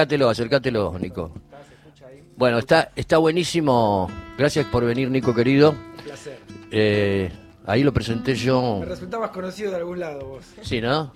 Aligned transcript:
Acércatelo, 0.00 0.28
acércatelo, 0.30 0.96
Nico. 1.00 1.32
Bueno, 2.36 2.58
está, 2.58 2.92
está 2.94 3.18
buenísimo. 3.18 4.08
Gracias 4.38 4.64
por 4.66 4.84
venir, 4.84 5.10
Nico 5.10 5.34
querido. 5.34 5.70
Un 5.70 6.04
placer. 6.04 6.38
Eh, 6.70 7.28
ahí 7.66 7.82
lo 7.82 7.92
presenté 7.92 8.36
yo. 8.36 8.76
Me 8.78 8.86
resultabas 8.86 9.30
conocido 9.30 9.72
de 9.72 9.78
algún 9.78 9.98
lado 9.98 10.24
vos. 10.24 10.44
Sí, 10.62 10.80
¿no? 10.80 11.12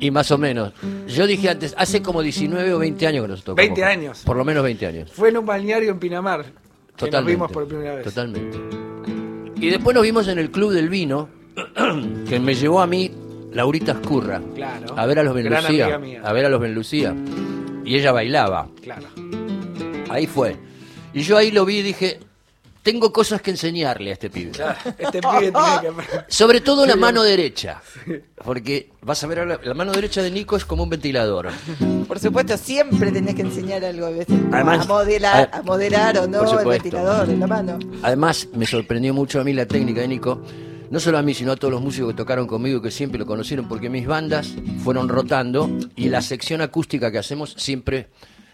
Y 0.00 0.10
más 0.10 0.30
o 0.30 0.36
menos. 0.36 0.74
Yo 1.06 1.26
dije 1.26 1.48
antes, 1.48 1.74
hace 1.78 2.02
como 2.02 2.20
19 2.20 2.74
o 2.74 2.78
20 2.78 3.06
años 3.06 3.22
que 3.24 3.28
nos 3.28 3.42
tocó. 3.42 3.56
20 3.56 3.82
años. 3.82 4.22
Por 4.22 4.36
lo 4.36 4.44
menos 4.44 4.62
20 4.64 4.86
años. 4.86 5.10
Fue 5.10 5.30
en 5.30 5.38
un 5.38 5.46
balneario 5.46 5.90
en 5.90 5.98
Pinamar. 5.98 6.42
Que 6.44 6.50
nos 6.50 6.96
Totalmente. 6.98 7.32
vimos 7.32 7.50
por 7.50 7.66
primera 7.66 7.94
vez. 7.94 8.04
Totalmente. 8.04 8.58
Y 9.56 9.70
después 9.70 9.94
nos 9.94 10.02
vimos 10.02 10.28
en 10.28 10.38
el 10.38 10.50
Club 10.50 10.72
del 10.72 10.90
Vino, 10.90 11.30
que 12.28 12.38
me 12.38 12.54
llevó 12.54 12.82
a 12.82 12.86
mí 12.86 13.10
Laurita 13.50 13.92
Escurra. 13.92 14.42
Claro. 14.54 14.92
A 14.94 15.06
ver 15.06 15.20
a 15.20 15.22
los 15.22 15.32
Ben 15.32 15.46
Gran 15.46 15.64
Lucía. 15.64 15.84
amiga 15.86 15.98
mía. 15.98 16.20
A 16.22 16.34
ver 16.34 16.44
a 16.44 16.50
los 16.50 16.60
Ben 16.60 16.74
Lucía. 16.74 17.14
Y 17.88 17.96
ella 17.96 18.12
bailaba. 18.12 18.68
Claro. 18.82 19.06
Ahí 20.10 20.26
fue. 20.26 20.56
Y 21.14 21.22
yo 21.22 21.36
ahí 21.36 21.50
lo 21.50 21.64
vi 21.64 21.78
y 21.78 21.82
dije, 21.82 22.20
tengo 22.82 23.12
cosas 23.12 23.40
que 23.42 23.50
enseñarle 23.50 24.10
a 24.10 24.12
este 24.12 24.28
pibe. 24.30 24.50
Claro. 24.52 24.78
Este 24.98 25.20
pibe 25.20 25.52
tiene 25.52 25.52
que. 25.80 25.92
Sobre 26.28 26.60
todo 26.60 26.84
la 26.86 26.96
mano 26.96 27.22
derecha. 27.22 27.80
Porque 28.44 28.90
vas 29.02 29.22
a 29.24 29.26
ver, 29.26 29.46
la, 29.46 29.58
la 29.62 29.74
mano 29.74 29.92
derecha 29.92 30.22
de 30.22 30.30
Nico 30.30 30.56
es 30.56 30.64
como 30.64 30.82
un 30.82 30.90
ventilador. 30.90 31.48
Por 32.06 32.18
supuesto, 32.18 32.56
siempre 32.56 33.10
tenés 33.10 33.34
que 33.34 33.42
enseñar 33.42 33.84
algo 33.84 34.06
a 34.06 34.10
veces. 34.10 34.36
Además- 34.52 34.84
a 34.84 34.88
modelar, 34.88 35.50
a- 35.52 35.58
a 35.58 35.62
moderar 35.62 36.18
o 36.18 36.26
no 36.28 36.60
el 36.60 36.66
ventilador 36.66 37.28
en 37.30 37.40
la 37.40 37.46
mano. 37.46 37.78
Además, 38.02 38.48
me 38.54 38.66
sorprendió 38.66 39.12
mucho 39.14 39.40
a 39.40 39.44
mí 39.44 39.52
la 39.52 39.66
técnica 39.66 40.02
de 40.02 40.08
Nico. 40.08 40.42
No 40.90 41.00
solo 41.00 41.18
a 41.18 41.22
mí, 41.22 41.34
sino 41.34 41.52
a 41.52 41.56
todos 41.56 41.72
los 41.72 41.82
músicos 41.82 42.12
que 42.12 42.16
tocaron 42.16 42.46
conmigo, 42.46 42.80
que 42.80 42.90
siempre 42.90 43.18
lo 43.18 43.26
conocieron, 43.26 43.68
porque 43.68 43.90
mis 43.90 44.06
bandas 44.06 44.54
fueron 44.82 45.08
rotando 45.08 45.68
y 45.96 46.08
la 46.08 46.22
sección 46.22 46.62
acústica 46.62 47.10
que 47.12 47.18
hacemos 47.18 47.54
siempre 47.58 48.08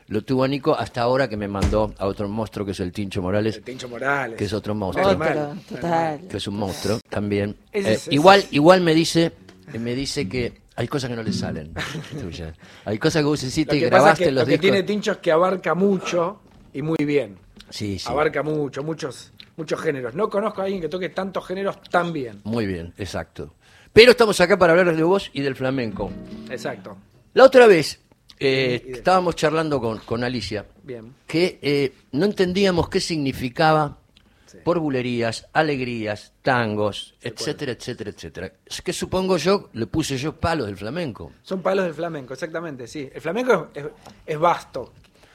lo 0.09 0.23
tuvo 0.23 0.43
a 0.45 0.49
Nico 0.49 0.75
hasta 0.77 1.01
ahora 1.03 1.29
que 1.29 1.37
me 1.37 1.47
mandó 1.49 1.95
a 1.97 2.07
otro 2.07 2.29
monstruo 2.29 2.67
que 2.67 2.73
es 2.73 2.81
el 2.81 2.93
Tincho 2.93 3.23
Morales, 3.23 3.57
El 3.57 3.63
Tincho 3.63 3.89
Morales. 3.89 4.37
que 4.37 4.45
es 4.45 4.53
otro 4.53 4.75
monstruo. 4.75 5.09
Otro. 5.09 5.55
Total. 5.69 6.21
que 6.29 6.37
es 6.37 6.47
un 6.49 6.57
monstruo 6.57 6.99
también. 7.09 7.57
Eh, 7.73 7.83
es- 7.95 8.09
igual, 8.11 8.45
igual 8.51 8.81
me 8.81 8.95
dice, 8.95 9.33
me 9.79 9.95
dice 9.95 10.29
que 10.29 10.61
hay 10.77 10.89
cosas 10.89 11.09
que 11.11 11.17
no 11.17 11.23
le 11.23 11.33
salen. 11.33 11.73
tuya. 12.21 12.53
Hay 12.85 12.99
cosas 12.99 13.23
que 13.23 13.27
vos 13.27 13.43
hiciste 13.45 13.75
Lo 13.75 13.79
y 13.79 13.81
que 13.83 13.87
pasa 13.91 13.97
es 13.97 14.03
grabaste 14.03 14.25
que 14.25 14.31
los 14.33 14.41
lo 14.43 14.47
que 14.47 14.51
discos. 14.53 14.63
tiene 14.63 14.83
Tincho 14.83 15.13
es 15.13 15.19
que 15.19 15.31
abarca 15.33 15.75
mucho 15.75 16.41
y 16.73 16.83
muy 16.83 16.99
bien. 17.07 17.37
Sí, 17.71 17.99
sí. 17.99 18.07
Abarca 18.09 18.43
mucho, 18.43 18.83
muchos, 18.83 19.33
muchos 19.57 19.81
géneros. 19.81 20.15
No 20.15 20.29
conozco 20.29 20.61
a 20.61 20.65
alguien 20.65 20.81
que 20.81 20.89
toque 20.89 21.09
tantos 21.11 21.47
géneros 21.47 21.81
tan 21.91 22.13
bien. 22.13 22.41
Muy 22.45 22.67
bien, 22.67 22.93
exacto. 22.97 23.55
Pero 23.93 24.11
estamos 24.13 24.41
acá 24.41 24.59
para 24.59 24.73
hablar 24.73 24.95
de 24.97 25.03
vos 25.03 25.31
y 25.33 25.43
del 25.43 25.55
flamenco. 25.55 26.11
Exacto. 26.51 26.97
La 27.35 27.45
otra 27.45 27.67
vez 27.67 28.01
eh, 28.39 28.83
estábamos 28.89 29.37
charlando 29.37 29.81
con, 29.81 29.99
con 29.99 30.25
Alicia 30.25 30.67
Bien. 30.83 31.15
que 31.27 31.59
eh, 31.63 31.93
no 32.13 32.25
entendíamos 32.27 32.89
qué 32.89 33.01
significaba 33.01 33.99
Sí. 34.47 34.59
por 34.63 34.79
bulerías, 34.79 35.49
alegrías, 35.53 36.33
tangos, 36.43 37.17
etcétera, 37.21 37.73
etcétera, 37.73 38.11
etcétera. 38.11 38.53
Es 38.65 38.83
que 38.83 38.93
supongo 38.93 39.37
yo, 39.37 39.69
le 39.73 39.87
puse 39.89 40.17
yo 40.17 40.37
palos 40.37 40.67
del 40.69 40.77
flamenco. 40.77 41.33
Son 41.43 41.61
palos 41.61 41.85
del 41.87 41.95
flamenco, 41.95 42.35
exactamente, 42.35 42.87
sí. 42.87 43.09
El 43.13 43.21
flamenco 43.21 43.71
es, 43.75 43.85
es- 43.85 43.91
es 44.27 44.39
vasto, 44.39 44.93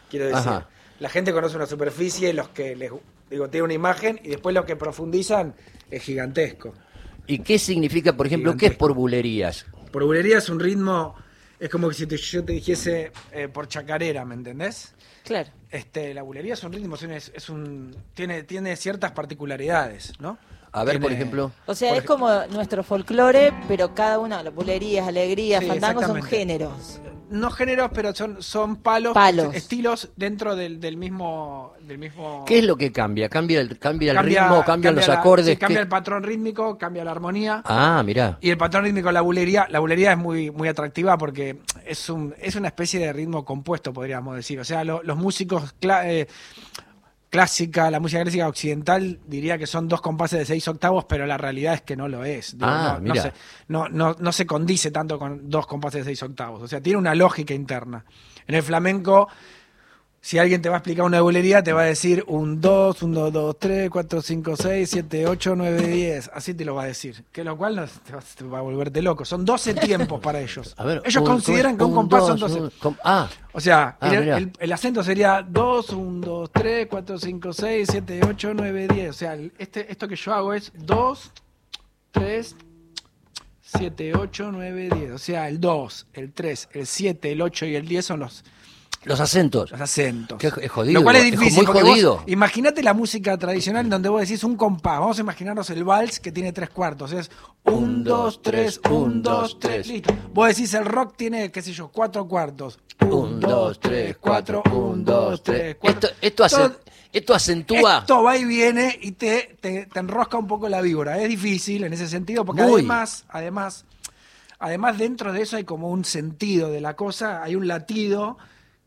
quiero 0.09 0.25
decir. 0.27 0.39
Ajá. 0.39 0.69
La 1.01 1.09
gente 1.09 1.33
conoce 1.33 1.57
una 1.57 1.65
superficie, 1.65 2.31
los 2.33 2.47
que 2.49 2.77
les 2.77 2.91
digo, 3.29 3.49
tiene 3.49 3.65
una 3.65 3.73
imagen, 3.73 4.19
y 4.23 4.29
después 4.29 4.53
los 4.55 4.65
que 4.65 4.75
profundizan 4.75 5.55
es 5.89 6.03
gigantesco. 6.03 6.73
¿Y 7.27 7.39
qué 7.39 7.59
significa, 7.59 8.15
por 8.17 8.27
ejemplo, 8.27 8.55
qué 8.57 8.67
es 8.67 8.75
por 8.75 8.93
bulerías? 8.93 9.65
Por 9.91 10.03
bulería 10.03 10.37
es 10.39 10.49
un 10.49 10.59
ritmo, 10.59 11.15
es 11.59 11.69
como 11.69 11.91
si 11.91 12.05
te- 12.07 12.17
yo 12.17 12.43
te 12.43 12.53
dijese 12.53 13.11
eh, 13.31 13.47
por 13.47 13.67
chacarera, 13.67 14.25
¿me 14.25 14.35
entendés? 14.35 14.95
Claro. 15.23 15.49
Este, 15.69 16.13
la 16.13 16.23
bulería 16.23 16.53
es 16.55 16.63
un 16.63 16.73
ritmo, 16.73 16.95
es 16.95 17.49
un- 17.49 17.95
tiene, 18.15 18.43
tiene 18.43 18.75
ciertas 18.75 19.11
particularidades, 19.11 20.13
¿no? 20.19 20.37
A 20.71 20.83
ver, 20.83 20.99
por 20.99 21.11
ejemplo. 21.11 21.51
O 21.65 21.75
sea, 21.75 21.93
es 21.93 21.99
ej- 22.03 22.05
como 22.05 22.29
nuestro 22.51 22.83
folclore, 22.83 23.51
pero 23.67 23.93
cada 23.95 24.19
una, 24.19 24.43
las 24.43 24.53
bulerías, 24.53 25.07
alegrías, 25.07 25.61
Sí, 25.63 25.67
fandangos 25.67 26.05
son 26.05 26.21
géneros. 26.23 26.99
No 27.31 27.51
géneros, 27.51 27.91
pero 27.93 28.15
son, 28.15 28.41
son 28.41 28.77
palos, 28.77 29.13
Palos. 29.13 29.53
estilos 29.53 30.09
dentro 30.15 30.55
del, 30.55 30.79
del 30.79 30.97
mismo, 30.97 31.73
del 31.81 31.99
mismo. 31.99 32.43
¿Qué 32.47 32.57
es 32.57 32.65
lo 32.65 32.75
que 32.75 32.91
cambia? 32.91 33.29
¿Cambia 33.29 33.61
el, 33.61 33.77
cambia 33.77 34.13
el 34.13 34.17
Cambia- 34.17 34.47
ritmo? 34.47 34.63
¿Cambian 34.65 34.95
los 34.95 35.07
la- 35.07 35.13
acordes? 35.19 35.45
sí, 35.45 35.55
cambia 35.57 35.77
¿Qué? 35.77 35.81
el 35.83 35.87
patrón 35.87 36.23
rítmico, 36.23 36.75
cambia 36.79 37.03
la 37.03 37.11
armonía. 37.11 37.61
Ah, 37.65 38.01
mirá. 38.03 38.39
Y 38.41 38.49
el 38.49 38.57
patrón 38.57 38.83
rítmico 38.85 39.09
de 39.09 39.13
la 39.13 39.21
bulería, 39.21 39.67
la 39.69 39.77
bulería 39.79 40.13
es 40.13 40.17
muy, 40.17 40.49
muy 40.49 40.67
atractiva 40.69 41.19
porque 41.19 41.59
es, 41.85 42.09
un, 42.09 42.33
es 42.41 42.55
una 42.55 42.69
especie 42.69 42.99
de 42.99 43.13
ritmo 43.13 43.45
compuesto, 43.45 43.93
podríamos 43.93 44.35
decir. 44.35 44.59
O 44.59 44.63
sea, 44.65 44.83
lo- 44.83 45.03
los 45.03 45.15
músicos 45.17 45.75
cla- 45.79 46.01
eh, 46.05 46.27
clásica, 47.29 47.91
la 47.91 47.99
música 47.99 48.21
clásica 48.21 48.47
occidental, 48.47 49.19
diría 49.27 49.57
que 49.57 49.67
son 49.67 49.87
dos 49.87 50.01
compases 50.01 50.39
de 50.39 50.45
seis 50.45 50.67
octavos, 50.67 51.05
pero 51.05 51.25
la 51.25 51.37
realidad 51.37 51.75
es 51.75 51.81
que 51.81 51.95
no 51.95 52.07
lo 52.07 52.23
es. 52.25 52.57
Digo, 52.57 52.65
Ah, 52.69 52.99
no, 53.01 53.13
no 53.13 53.21
se, 53.21 53.33
no, 53.67 53.89
no, 53.89 54.15
no 54.19 54.31
se 54.31 54.45
condice 54.45 54.91
tanto 54.91 55.19
con 55.19 55.49
dos 55.49 55.67
compases 55.67 56.01
de 56.01 56.05
seis 56.05 56.23
octavos. 56.23 56.61
O 56.61 56.67
sea, 56.67 56.81
tiene 56.81 56.97
una 56.97 57.15
lógica 57.15 57.53
interna. 57.53 58.03
En 58.47 58.55
el 58.55 58.63
flamenco, 58.63 59.27
si 60.21 60.37
alguien 60.37 60.61
te 60.61 60.67
va 60.67 60.75
a 60.75 60.79
explicar 60.79 61.05
una 61.05 61.21
bulería, 61.21 61.63
te 61.63 61.71
va 61.71 61.83
a 61.83 61.85
decir 61.85 62.25
un 62.27 62.59
2, 62.59 63.03
un 63.03 63.13
2, 63.13 63.31
2, 63.31 63.55
3, 63.57 63.89
4, 63.89 64.21
5, 64.21 64.55
6, 64.57 64.89
7, 64.89 65.27
8, 65.27 65.55
9, 65.55 65.87
10. 65.87 66.31
Así 66.33 66.53
te 66.53 66.65
lo 66.65 66.75
va 66.75 66.83
a 66.83 66.85
decir. 66.87 67.23
Que 67.31 67.43
lo 67.45 67.57
cual 67.57 67.77
no, 67.77 67.85
te, 67.87 68.13
va, 68.13 68.19
te 68.35 68.43
va 68.43 68.57
a 68.59 68.61
volverte 68.61 69.01
loco. 69.01 69.23
Son 69.23 69.45
12 69.45 69.75
tiempos 69.75 70.19
para 70.19 70.41
ellos. 70.41 70.73
A 70.77 70.83
ver, 70.83 71.01
ellos 71.05 71.21
un- 71.23 71.27
consideran 71.29 71.77
que 71.77 71.85
un, 71.85 71.93
compás 71.93 72.27
son 72.27 72.37
12. 72.39 72.59
un- 72.59 72.69
com- 72.79 72.95
ah, 73.03 73.29
O 73.53 73.61
sea, 73.61 73.97
Ah, 74.01 74.13
el, 74.13 74.27
el- 74.29 74.51
el 74.59 74.71
acento 74.73 75.01
sería 75.03 75.41
2, 75.47 75.89
1, 75.91 76.25
2, 76.25 76.51
3, 76.51 76.87
4, 76.89 77.17
5, 77.17 77.53
6, 77.53 77.87
7, 77.89 78.19
8, 78.27 78.51
9, 78.53 78.87
10. 78.93 79.09
O 79.09 79.13
sea, 79.13 79.37
este, 79.57 79.89
esto 79.91 80.07
que 80.07 80.15
yo 80.17 80.33
hago 80.33 80.53
es 80.53 80.71
2, 80.75 81.31
3, 82.11 82.55
7, 83.61 84.13
8, 84.15 84.51
9, 84.51 84.89
10. 84.93 85.11
O 85.11 85.17
sea, 85.17 85.47
el 85.47 85.59
2, 85.59 86.07
el 86.13 86.33
3, 86.33 86.69
el 86.73 86.87
7, 86.87 87.31
el 87.31 87.41
8 87.41 87.65
y 87.65 87.75
el 87.75 87.87
10 87.87 88.05
son 88.05 88.19
los, 88.21 88.43
los 89.03 89.19
acentos. 89.19 89.71
los 89.71 89.79
acentos. 89.81 90.37
Que 90.37 90.47
es- 90.47 90.71
jodido, 90.71 90.99
Lo 90.99 91.03
cual 91.03 91.15
es 91.17 91.25
es 91.25 91.31
difícil. 91.31 91.65
muy 91.67 91.81
jodido. 91.81 92.23
Imagínate 92.27 92.83
la 92.83 92.93
música 92.93 93.37
tradicional 93.37 93.85
en 93.85 93.89
donde 93.89 94.09
vos 94.09 94.21
decís 94.21 94.43
un 94.43 94.55
compás. 94.55 94.99
Vamos 94.99 95.17
a 95.17 95.21
imaginarnos 95.21 95.69
el 95.69 95.83
vals 95.83 96.19
que 96.19 96.31
tiene 96.31 96.51
tres 96.51 96.69
cuartos. 96.69 97.11
Es 97.13 97.31
Un, 97.63 97.73
1, 97.73 98.03
dos, 98.03 98.23
2, 98.35 98.41
3, 98.41 98.79
tres, 98.81 98.91
1, 98.91 99.03
un, 99.05 99.21
2, 99.21 99.39
dos, 99.41 99.59
3. 99.59 99.73
tres. 99.83 99.87
Listo. 99.87 100.13
Vos 100.33 100.47
decís 100.49 100.73
el 100.73 100.85
rock 100.85 101.13
tiene, 101.17 101.51
qué 101.51 101.61
sé 101.61 101.71
yo, 101.73 101.87
cuatro 101.89 102.27
cuartos. 102.27 102.79
Un, 103.09 103.39
dos, 103.39 103.79
tres, 103.79 104.17
cuatro. 104.19 104.63
Un, 104.73 105.03
dos, 105.05 105.41
tres. 105.43 105.77
cuatro. 105.79 106.09
Esto, 106.21 106.43
esto, 106.43 106.43
hace- 106.43 106.75
esto 107.13 107.33
acentúa. 107.33 107.99
Esto 107.99 108.21
va 108.23 108.37
y 108.37 108.43
viene 108.45 108.97
y 109.01 109.13
te, 109.13 109.57
te, 109.61 109.85
te 109.85 109.99
enrosca 109.99 110.37
un 110.37 110.47
poco 110.47 110.67
la 110.69 110.81
víbora. 110.81 111.17
Es 111.19 111.29
difícil 111.29 111.83
en 111.85 111.93
ese 111.93 112.07
sentido 112.07 112.43
porque 112.45 112.61
Muy. 112.63 112.73
además, 112.81 113.25
además, 113.29 113.85
además 114.59 114.97
dentro 114.97 115.31
de 115.33 115.41
eso 115.41 115.55
hay 115.57 115.63
como 115.63 115.89
un 115.89 116.03
sentido 116.05 116.69
de 116.69 116.81
la 116.81 116.95
cosa, 116.95 117.41
hay 117.41 117.55
un 117.55 117.67
latido 117.67 118.37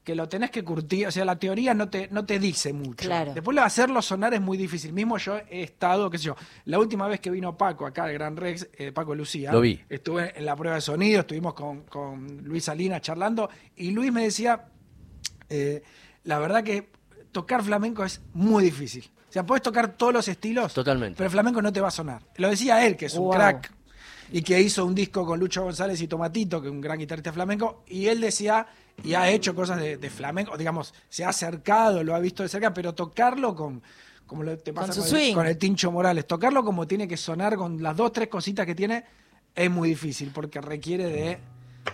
que 0.04 0.14
lo 0.16 0.28
tenés 0.28 0.50
que 0.50 0.64
curtir, 0.64 1.06
o 1.06 1.10
sea, 1.12 1.24
la 1.24 1.38
teoría 1.38 1.74
no 1.74 1.88
te, 1.88 2.08
no 2.10 2.24
te 2.26 2.38
dice 2.40 2.72
mucho. 2.72 3.06
Claro. 3.06 3.34
Después 3.34 3.54
lo- 3.54 3.62
hacerlo 3.62 4.02
sonar 4.02 4.34
es 4.34 4.40
muy 4.40 4.58
difícil. 4.58 4.92
Mismo 4.92 5.16
yo 5.18 5.38
he 5.48 5.62
estado, 5.62 6.10
qué 6.10 6.18
sé 6.18 6.24
yo, 6.24 6.36
la 6.64 6.78
última 6.80 7.06
vez 7.06 7.20
que 7.20 7.30
vino 7.30 7.56
Paco 7.56 7.86
acá 7.86 8.04
al 8.04 8.12
Gran 8.12 8.36
Rex, 8.36 8.68
eh, 8.78 8.90
Paco 8.90 9.14
Lucía, 9.14 9.52
Lo 9.52 9.60
vi. 9.60 9.80
estuve 9.88 10.36
en 10.36 10.44
la 10.44 10.56
prueba 10.56 10.74
de 10.74 10.80
sonido, 10.80 11.20
estuvimos 11.20 11.54
con, 11.54 11.82
con 11.84 12.38
Luis 12.44 12.64
Salinas 12.64 13.00
charlando 13.00 13.48
y 13.76 13.92
Luis 13.92 14.12
me 14.12 14.24
decía, 14.24 14.64
eh, 15.48 15.82
la 16.24 16.38
verdad 16.38 16.64
que 16.64 16.90
tocar 17.30 17.62
flamenco 17.62 18.04
es 18.04 18.20
muy 18.34 18.64
difícil. 18.64 19.08
O 19.28 19.32
sea, 19.32 19.46
puedes 19.46 19.62
tocar 19.62 19.96
todos 19.96 20.12
los 20.12 20.28
estilos, 20.28 20.74
Totalmente. 20.74 21.16
pero 21.16 21.26
el 21.26 21.30
flamenco 21.32 21.62
no 21.62 21.72
te 21.72 21.80
va 21.80 21.88
a 21.88 21.92
sonar. 21.92 22.22
Lo 22.36 22.48
decía 22.50 22.84
él, 22.86 22.96
que 22.96 23.06
es 23.06 23.14
un 23.14 23.22
Wow. 23.24 23.32
crack 23.34 23.72
y 24.32 24.42
que 24.42 24.60
hizo 24.60 24.84
un 24.86 24.94
disco 24.94 25.26
con 25.26 25.38
Lucho 25.38 25.62
González 25.62 26.00
y 26.00 26.08
Tomatito, 26.08 26.60
que 26.60 26.68
es 26.68 26.72
un 26.72 26.80
gran 26.80 26.98
guitarrista 26.98 27.32
flamenco, 27.32 27.84
y 27.86 28.06
él 28.06 28.20
decía, 28.20 28.66
y 29.04 29.12
ha 29.12 29.28
hecho 29.30 29.54
cosas 29.54 29.78
de, 29.78 29.98
de 29.98 30.10
flamenco, 30.10 30.56
digamos, 30.56 30.94
se 31.10 31.24
ha 31.24 31.28
acercado, 31.28 32.02
lo 32.02 32.14
ha 32.14 32.18
visto 32.18 32.42
de 32.42 32.48
cerca, 32.48 32.72
pero 32.72 32.94
tocarlo 32.94 33.54
con, 33.54 33.82
como 34.26 34.42
lo 34.42 34.56
te 34.56 34.72
pasa 34.72 34.94
Con 34.94 35.04
su 35.04 35.10
con, 35.10 35.20
el, 35.20 35.34
con 35.34 35.46
el 35.46 35.58
Tincho 35.58 35.92
Morales, 35.92 36.26
tocarlo 36.26 36.64
como 36.64 36.86
tiene 36.86 37.06
que 37.06 37.18
sonar 37.18 37.56
con 37.56 37.82
las 37.82 37.94
dos, 37.94 38.10
tres 38.10 38.28
cositas 38.28 38.64
que 38.64 38.74
tiene, 38.74 39.04
es 39.54 39.70
muy 39.70 39.90
difícil, 39.90 40.30
porque 40.32 40.62
requiere 40.62 41.06
de 41.08 41.38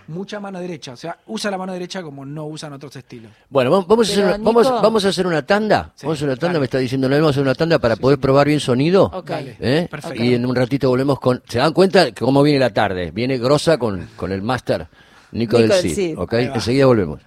mucha 0.08 0.40
mano 0.40 0.60
derecha, 0.60 0.92
o 0.92 0.96
sea, 0.96 1.18
usa 1.26 1.50
la 1.50 1.58
mano 1.58 1.72
derecha 1.72 2.02
como 2.02 2.24
no 2.24 2.46
usan 2.46 2.72
otros 2.72 2.94
estilos. 2.96 3.30
Bueno, 3.48 3.70
vamos, 3.70 3.86
vamos, 3.86 4.08
a, 4.08 4.12
hacer, 4.12 4.38
vamos, 4.40 4.66
Nico- 4.66 4.82
vamos 4.82 5.04
a 5.04 5.08
hacer 5.08 5.26
una 5.26 5.44
tanda. 5.44 5.92
Sí, 5.94 6.06
vamos 6.06 6.16
a 6.16 6.18
hacer 6.18 6.28
una 6.28 6.36
tanda, 6.36 6.48
dale. 6.54 6.58
me 6.60 6.64
está 6.64 6.78
diciendo, 6.78 7.08
¿no? 7.08 7.14
vamos 7.16 7.28
a 7.28 7.30
hacer 7.30 7.42
una 7.42 7.54
tanda 7.54 7.78
para 7.78 7.96
poder 7.96 8.18
probar 8.18 8.46
bien 8.46 8.60
sonido. 8.60 9.04
Ok. 9.12 9.28
Dale. 9.28 9.56
¿Eh? 9.60 9.88
Perfecto. 9.90 10.22
Y 10.22 10.34
en 10.34 10.46
un 10.46 10.54
ratito 10.56 10.88
volvemos 10.88 11.20
con... 11.20 11.42
¿Se 11.48 11.58
dan 11.58 11.72
cuenta 11.72 12.12
cómo 12.14 12.42
viene 12.42 12.58
la 12.58 12.70
tarde? 12.72 13.10
Viene 13.10 13.38
grosa 13.38 13.78
con, 13.78 14.08
con 14.16 14.32
el 14.32 14.42
máster 14.42 14.86
Nico, 15.32 15.58
Nico 15.58 15.74
del 15.74 15.82
Cid. 15.82 15.94
Cid. 15.94 16.18
¿ok? 16.18 16.32
Ahí 16.34 16.48
va. 16.48 16.54
Enseguida 16.54 16.86
volvemos. 16.86 17.20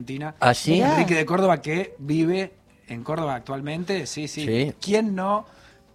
Argentina. 0.00 0.34
¿Ah, 0.40 0.54
sí? 0.54 0.72
Mirá. 0.72 0.92
Enrique 0.94 1.14
de 1.14 1.26
Córdoba 1.26 1.60
que 1.60 1.94
vive 1.98 2.52
en 2.86 3.02
Córdoba 3.02 3.34
actualmente, 3.34 4.06
sí, 4.06 4.28
sí. 4.28 4.46
Sí. 4.46 4.72
¿Quién 4.80 5.14
no 5.14 5.44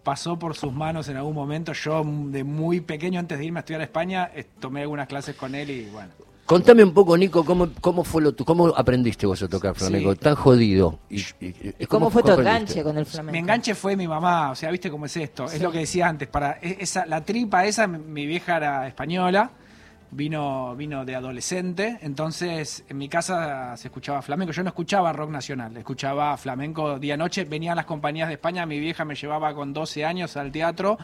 pasó 0.04 0.38
por 0.38 0.56
sus 0.56 0.74
manos 0.74 1.08
en 1.10 1.18
algún 1.18 1.34
momento? 1.36 1.74
Yo 1.74 2.04
de 2.06 2.44
muy 2.44 2.82
pequeño, 2.82 3.20
antes 3.20 3.38
de 3.40 3.46
irme 3.46 3.60
a 3.60 3.62
estudiar 3.62 3.82
a 3.82 3.86
España, 3.86 4.32
eh, 4.36 4.46
tomé 4.60 4.82
algunas 4.82 5.08
clases 5.08 5.36
con 5.36 5.56
él 5.56 5.70
y 5.70 5.86
bueno. 5.90 6.10
Contame 6.46 6.84
un 6.84 6.94
poco, 6.94 7.18
Nico, 7.18 7.46
cómo, 7.46 7.70
cómo 7.80 8.04
fue 8.04 8.22
lo 8.22 8.34
tu, 8.34 8.44
cómo 8.44 8.68
aprendiste 8.76 9.26
vos 9.26 9.42
a 9.42 9.48
tocar 9.48 9.74
flamenco, 9.76 10.12
Sí. 10.12 10.20
tan 10.20 10.36
jodido. 10.36 11.00
Y, 11.10 11.22
y- 11.40 11.74
y- 11.80 11.86
¿Cómo 11.86 12.10
fue 12.10 12.22
tu 12.22 12.32
aprendiste? 12.34 12.58
enganche 12.80 12.84
con 12.84 12.98
el 12.98 13.06
flamenco? 13.06 13.32
Mi 13.32 13.38
enganche 13.40 13.74
fue 13.76 13.96
mi 13.96 14.10
mamá, 14.10 14.52
o 14.52 14.56
sea, 14.56 14.70
viste 14.70 14.92
cómo 14.92 15.06
es 15.06 15.16
esto. 15.16 15.46
Es 15.46 15.62
lo 15.62 15.72
que 15.72 15.80
decía 15.80 16.10
antes. 16.10 16.28
Para 16.28 16.58
e- 16.62 16.78
esa, 16.82 17.06
la 17.06 17.24
tripa 17.24 17.66
esa, 17.66 17.88
mi- 17.88 17.98
mi 17.98 18.26
vieja 18.26 18.58
era 18.58 18.86
española, 18.88 19.52
vino, 20.14 20.76
vino 20.76 21.06
de 21.06 21.16
adolescente, 21.16 21.98
entonces 22.02 22.84
en 22.88 22.98
mi 22.98 23.10
casa 23.10 23.76
se 23.78 23.88
escuchaba 23.88 24.22
flamenco. 24.22 24.54
Yo 24.54 24.64
no 24.64 24.70
escuchaba 24.70 25.12
rock 25.14 25.32
nacional, 25.32 25.76
escuchaba 25.78 26.38
flamenco 26.38 27.00
día 27.00 27.18
noche. 27.18 27.46
Venían 27.46 27.76
las 27.76 27.86
compañías 27.86 28.28
de 28.28 28.36
España, 28.36 28.66
mi 28.66 28.80
vieja 28.80 29.06
me 29.06 29.16
llevaba 29.16 29.54
con 29.54 29.74
12 29.74 30.06
años 30.06 30.38
al 30.38 30.52
teatro. 30.52 30.98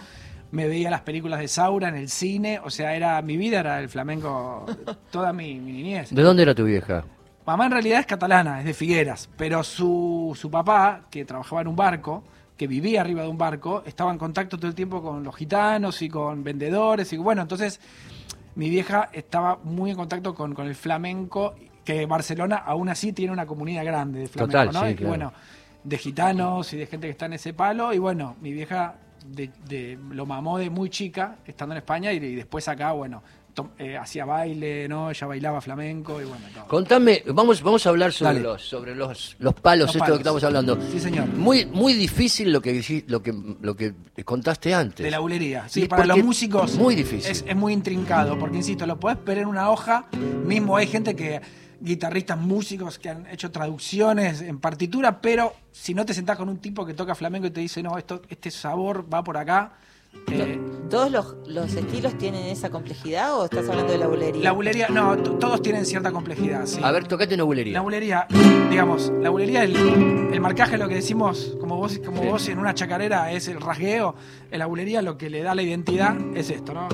Me 0.52 0.68
veía 0.68 0.90
las 0.90 1.02
películas 1.02 1.40
de 1.40 1.48
Saura 1.48 1.90
en 1.90 1.96
el 1.96 2.10
cine, 2.10 2.60
o 2.64 2.70
sea, 2.70 2.96
era 2.96 3.22
mi 3.22 3.38
vida 3.38 3.60
era 3.60 3.80
el 3.80 3.90
flamenco 3.90 4.66
toda 5.12 5.32
mi, 5.32 5.60
mi 5.60 5.74
niñez. 5.74 6.10
¿De 6.12 6.24
dónde 6.24 6.44
era 6.44 6.56
tu 6.56 6.66
vieja? 6.66 7.06
Mamá 7.46 7.66
en 7.66 7.72
realidad 7.72 8.00
es 8.02 8.06
catalana, 8.06 8.60
es 8.60 8.66
de 8.66 8.74
Figueras, 8.74 9.30
pero 9.36 9.64
su, 9.64 10.38
su 10.40 10.52
papá, 10.52 11.06
que 11.10 11.26
trabajaba 11.26 11.62
en 11.62 11.68
un 11.68 11.76
barco, 11.76 12.24
que 12.60 12.68
vivía 12.68 13.02
arriba 13.02 13.24
de 13.24 13.30
un 13.30 13.38
barco, 13.38 13.84
estaba 13.86 14.12
en 14.12 14.18
contacto 14.18 14.58
todo 14.58 14.68
el 14.68 14.76
tiempo 14.76 15.02
con 15.02 15.24
los 15.24 15.36
gitanos 15.36 16.02
y 16.02 16.10
con 16.10 16.44
vendedores. 16.44 17.12
Y 17.14 17.18
bueno, 17.18 17.42
entonces 17.42 17.80
mi 18.60 18.70
vieja 18.70 19.10
estaba 19.14 19.58
muy 19.64 19.90
en 19.92 19.96
contacto 19.98 20.36
con, 20.36 20.54
con 20.54 20.68
el 20.68 20.76
flamenco, 20.76 21.56
que 21.86 22.06
Barcelona 22.06 22.58
aún 22.58 22.90
así 22.90 23.14
tiene 23.14 23.32
una 23.34 23.46
comunidad 23.46 23.84
grande 23.86 24.20
de 24.20 24.28
flamenco, 24.28 24.60
Total, 24.66 24.74
¿no? 24.74 24.86
sí, 24.88 24.92
Y 24.92 24.96
claro. 24.96 25.10
bueno, 25.10 25.34
de 25.84 25.98
gitanos 25.98 26.74
y 26.74 26.78
de 26.78 26.86
gente 26.86 27.08
que 27.08 27.12
está 27.12 27.26
en 27.28 27.34
ese 27.34 27.54
palo. 27.54 27.94
Y 27.94 27.98
bueno, 28.00 28.36
mi 28.42 28.52
vieja 28.52 28.96
de, 29.26 29.50
de- 29.68 29.98
lo 30.12 30.26
mamó 30.26 30.58
de 30.58 30.70
muy 30.70 30.90
chica, 30.90 31.38
estando 31.46 31.74
en 31.74 31.78
España, 31.80 32.12
y, 32.14 32.18
y 32.18 32.36
después 32.36 32.68
acá, 32.68 32.92
bueno, 32.92 33.24
eh, 33.78 33.98
hacía 33.98 34.26
baile, 34.26 34.88
¿no? 34.88 35.10
Ella 35.10 35.28
bailaba 35.28 35.62
flamenco 35.62 36.22
y 36.22 36.26
bueno, 36.26 36.46
todo. 36.54 36.68
Contame, 36.68 37.24
vamos, 37.28 37.62
vamos 37.62 37.86
a 37.86 37.90
hablar 37.90 38.12
sobre 38.14 38.34
Dale. 38.36 38.42
los, 38.44 38.62
sobre 38.62 38.96
los, 38.96 39.36
los 39.40 39.54
palos, 39.56 39.88
Los 39.88 39.96
esto 39.96 40.00
palos. 40.00 40.18
que 40.18 40.22
estamos 40.22 40.44
hablando. 40.44 40.80
Sí, 40.92 41.00
señor. 41.00 41.28
Muy, 41.28 41.66
muy 41.66 41.94
difícil 41.94 42.52
lo 42.52 42.62
que 42.62 43.04
lo 43.08 43.22
que 43.22 43.34
lo 43.62 43.76
que 43.76 43.94
contaste 44.24 44.74
antes. 44.74 45.04
De 45.04 45.12
la 45.12 45.20
bulería. 45.20 45.68
Sí, 45.68 45.86
para 45.88 46.06
los 46.06 46.24
músicos. 46.24 46.76
Muy 46.76 46.96
difícil. 46.96 47.30
Es, 47.32 47.44
es 47.48 47.56
muy 47.56 47.74
intrincado, 47.74 48.38
porque 48.40 48.58
insisto, 48.58 48.86
lo 48.86 49.00
podés 49.00 49.24
ver 49.26 49.40
en 49.40 49.48
una 49.48 49.70
hoja. 49.70 50.06
Mismo 50.46 50.78
hay 50.78 50.88
gente 50.88 51.16
que. 51.16 51.42
guitarristas, 51.82 52.38
músicos 52.38 53.00
que 53.00 53.10
han 53.10 53.26
hecho 53.28 53.52
traducciones 53.52 54.42
en 54.42 54.60
partitura, 54.60 55.22
pero 55.22 55.54
si 55.72 55.94
no 55.94 56.06
te 56.06 56.14
sentás 56.14 56.36
con 56.38 56.50
un 56.50 56.58
tipo 56.58 56.86
que 56.86 56.94
toca 56.94 57.16
flamenco 57.16 57.48
y 57.48 57.52
te 57.52 57.62
dice, 57.62 57.82
no, 57.82 57.98
esto, 57.98 58.22
este 58.30 58.52
sabor 58.52 59.06
va 59.12 59.24
por 59.24 59.38
acá. 59.38 59.74
Eh, 60.32 60.60
¿Todos 60.90 61.12
los, 61.12 61.36
los 61.48 61.74
estilos 61.76 62.18
tienen 62.18 62.46
esa 62.46 62.70
complejidad 62.72 63.38
o 63.38 63.46
estás 63.46 63.70
hablando 63.70 63.92
de 63.92 64.00
la 64.00 64.08
bulería? 64.08 64.44
la 64.44 64.52
bulería, 64.54 64.88
no, 64.90 65.16
todos 65.18 65.62
tienen 65.62 65.86
cierta 65.86 66.12
complejidad. 66.12 66.66
sí. 66.66 66.80
A 66.84 66.92
ver, 66.92 67.08
tocate 67.08 67.36
una 67.36 67.44
bulería. 67.44 67.74
La 67.74 67.82
bulería, 67.82 68.26
digamos, 68.72 69.12
la 69.22 69.30
bulería, 69.30 69.64
el, 69.64 69.76
el 70.34 70.42
marcaje, 70.42 70.78
lo 70.80 70.88
que 70.88 70.96
decimos, 70.96 71.56
como 71.60 71.78
vos, 71.78 72.00
como 72.04 72.22
Sí. 72.24 72.28
vos 72.28 72.48
en 72.50 72.58
una 72.60 72.74
chacarera, 72.74 73.32
es 73.32 73.48
el 73.48 73.62
rasgueo. 73.62 74.16
En 74.50 74.60
la 74.60 74.66
bulería 74.66 75.02
lo 75.04 75.16
que 75.18 75.30
le 75.30 75.44
da 75.44 75.54
la 75.54 75.62
identidad 75.62 76.16
es 76.36 76.50
esto, 76.50 76.74
¿no? 76.74 76.88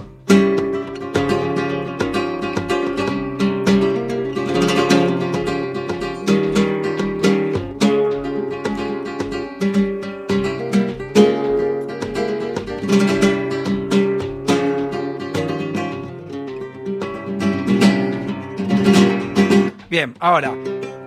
Bien, 19.95 20.13
ahora, 20.19 20.53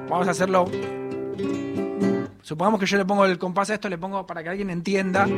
vamos 0.08 0.28
a 0.28 0.30
hacerlo. 0.30 0.64
Supongamos 2.40 2.80
que 2.80 2.86
yo 2.86 2.96
le 2.96 3.04
pongo 3.04 3.26
el 3.26 3.36
compás 3.36 3.68
a 3.68 3.74
esto, 3.74 3.86
le 3.86 3.98
pongo 3.98 4.26
para 4.26 4.42
que 4.42 4.48
alguien 4.48 4.70
entienda, 4.70 5.28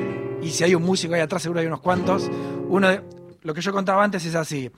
y 0.40 0.50
si 0.50 0.62
hay 0.62 0.76
un 0.76 0.84
músico 0.84 1.14
ahí 1.14 1.20
atrás, 1.20 1.42
seguro 1.42 1.58
hay 1.58 1.66
unos 1.66 1.80
cuantos. 1.80 2.30
Uno 2.68 2.86
de, 2.86 3.02
lo 3.42 3.52
que 3.52 3.60
yo 3.60 3.72
contaba 3.72 4.04
antes 4.04 4.24
es 4.24 4.36
así. 4.36 4.70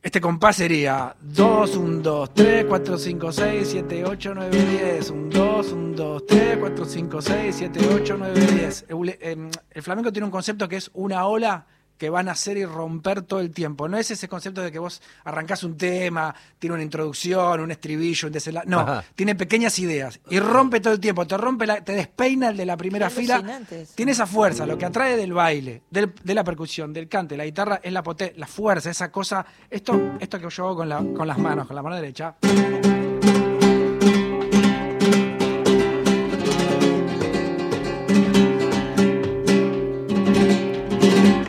Este 0.00 0.20
compás 0.20 0.54
sería 0.54 1.16
2, 1.20 1.76
1, 1.76 2.00
2, 2.00 2.34
3, 2.34 2.64
4, 2.68 2.96
5, 2.96 3.32
6, 3.32 3.68
7, 3.68 4.04
8, 4.04 4.32
9, 4.36 4.56
10. 4.56 5.10
1, 5.10 5.28
2, 5.30 5.72
1, 5.72 5.96
2, 5.96 6.26
3, 6.26 6.56
4, 6.60 6.84
5, 6.84 7.22
6, 7.22 7.56
7, 7.56 7.80
8, 7.92 8.16
9, 8.16 8.40
10. 8.40 8.86
El, 8.88 9.18
em, 9.20 9.50
el 9.72 9.82
flamenco 9.82 10.12
tiene 10.12 10.26
un 10.26 10.30
concepto 10.30 10.68
que 10.68 10.76
es 10.76 10.92
una 10.94 11.26
ola 11.26 11.66
que 11.98 12.10
van 12.10 12.28
a 12.28 12.32
hacer 12.32 12.56
y 12.56 12.64
romper 12.64 13.22
todo 13.22 13.40
el 13.40 13.50
tiempo. 13.50 13.88
No 13.88 13.96
es 13.98 14.10
ese 14.10 14.28
concepto 14.28 14.60
de 14.62 14.72
que 14.72 14.78
vos 14.78 15.00
arrancás 15.24 15.62
un 15.64 15.76
tema, 15.76 16.34
tiene 16.58 16.74
una 16.74 16.82
introducción, 16.82 17.60
un 17.60 17.70
estribillo, 17.70 18.26
un 18.28 18.32
desenlace. 18.32 18.68
No, 18.68 18.80
Ajá. 18.80 19.04
tiene 19.14 19.34
pequeñas 19.34 19.78
ideas 19.78 20.20
y 20.30 20.38
rompe 20.40 20.80
todo 20.80 20.92
el 20.94 21.00
tiempo. 21.00 21.26
Te 21.26 21.36
rompe, 21.36 21.66
la- 21.66 21.82
te 21.84 21.92
despeina 21.92 22.48
el 22.48 22.56
de 22.56 22.66
la 22.66 22.76
primera 22.76 23.08
Qué 23.08 23.14
fila. 23.14 23.60
Tiene 23.94 24.12
esa 24.12 24.26
fuerza, 24.26 24.66
lo 24.66 24.76
que 24.78 24.84
atrae 24.86 25.16
del 25.16 25.32
baile, 25.32 25.82
del- 25.90 26.12
de 26.22 26.34
la 26.34 26.44
percusión, 26.44 26.92
del 26.92 27.08
cante, 27.08 27.36
la 27.36 27.44
guitarra, 27.44 27.80
es 27.82 27.92
la 27.92 28.02
la 28.36 28.46
fuerza, 28.46 28.90
esa 28.90 29.10
cosa. 29.10 29.44
Esto, 29.70 30.14
esto 30.20 30.38
que 30.40 30.48
yo 30.50 30.64
hago 30.66 30.76
con, 30.76 30.88
la- 30.88 30.98
con 31.16 31.26
las 31.26 31.38
manos, 31.38 31.66
con 31.66 31.74
la 31.76 31.82
mano 31.82 31.96
derecha. 31.96 32.34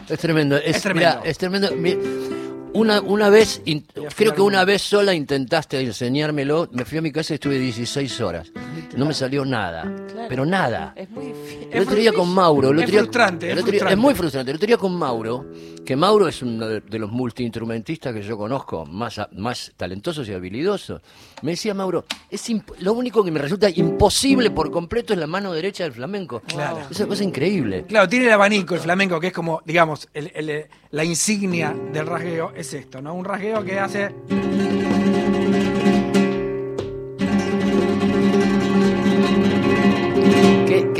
Es 0.10 0.20
tremendo. 0.20 0.58
Es, 0.58 0.78
Es 0.78 0.82
tremendo. 0.82 1.18
mirá, 1.20 1.30
es 1.30 1.38
tremendo. 1.38 1.70
Una, 2.74 3.00
una 3.00 3.30
vez, 3.30 3.62
in- 3.66 3.86
creo 4.18 4.34
que 4.36 4.42
una 4.42 4.60
un- 4.62 4.66
vez 4.66 4.82
sola 4.82 5.14
intentaste 5.14 5.80
enseñármelo. 5.80 6.68
Me 6.74 6.84
fui 6.84 6.98
a 6.98 7.02
mi 7.02 7.12
casa 7.12 7.34
y 7.34 7.36
estuve 7.36 7.58
16 7.58 8.20
horas. 8.20 8.52
No 8.98 9.06
me 9.06 9.14
salió 9.14 9.46
nada. 9.46 9.90
Pero 10.28 10.46
nada. 10.46 10.94
Es. 10.96 11.08
El 11.76 11.84
otro 11.84 11.96
día 11.96 12.12
con 12.14 12.34
Mauro. 12.34 12.70
el 12.70 12.78
Es 12.80 12.84
otro 12.84 12.92
día- 12.92 13.00
frustrante, 13.02 13.46
el 13.52 13.58
es 13.58 13.64
otro 13.64 13.72
día- 13.72 13.80
frustrante. 13.80 14.02
muy 14.02 14.14
frustrante. 14.16 14.52
El 14.52 14.58
otro 14.58 14.68
día 14.68 14.78
con 14.78 14.96
Mauro, 14.96 15.46
que 15.86 15.96
Mauro 15.96 16.28
es 16.28 16.42
uno 16.42 16.68
de, 16.68 16.82
de 16.82 17.00
los 17.00 17.12
multiinstrumentistas 17.12 18.14
que 18.14 18.22
yo 18.24 18.38
conozco, 18.38 18.86
más, 18.86 19.20
más 19.34 19.72
talentosos 19.78 20.28
y 20.30 20.34
habilidosos. 20.34 21.02
Me 21.42 21.52
decía 21.52 21.74
Mauro, 21.74 22.06
es 22.30 22.44
lo 22.80 22.94
único 22.94 23.24
que 23.24 23.32
me 23.32 23.40
resulta 23.40 23.70
imposible 23.70 24.52
por 24.52 24.72
completo 24.72 25.14
es 25.14 25.20
la 25.20 25.28
mano 25.28 25.52
derecha 25.54 25.84
del 25.84 25.94
flamenco. 25.94 26.42
Claro. 26.42 26.80
Esa 26.90 27.06
cosa 27.08 27.24
increíble. 27.24 27.86
Claro, 27.88 28.08
tiene 28.10 28.26
el 28.26 28.32
abanico, 28.32 28.74
el 28.76 28.80
flamenco, 28.82 29.20
que 29.20 29.28
es 29.28 29.34
como, 29.34 29.62
digamos, 29.66 30.08
el- 30.14 30.32
el- 30.34 30.66
la 30.92 31.04
insignia 31.04 31.76
del 31.92 32.06
rasgueo, 32.08 32.52
es 32.56 32.74
esto, 32.74 33.02
¿no? 33.02 33.14
Un 33.14 33.26
rasgueo 33.26 33.64
que 33.64 33.80
hace. 33.80 34.16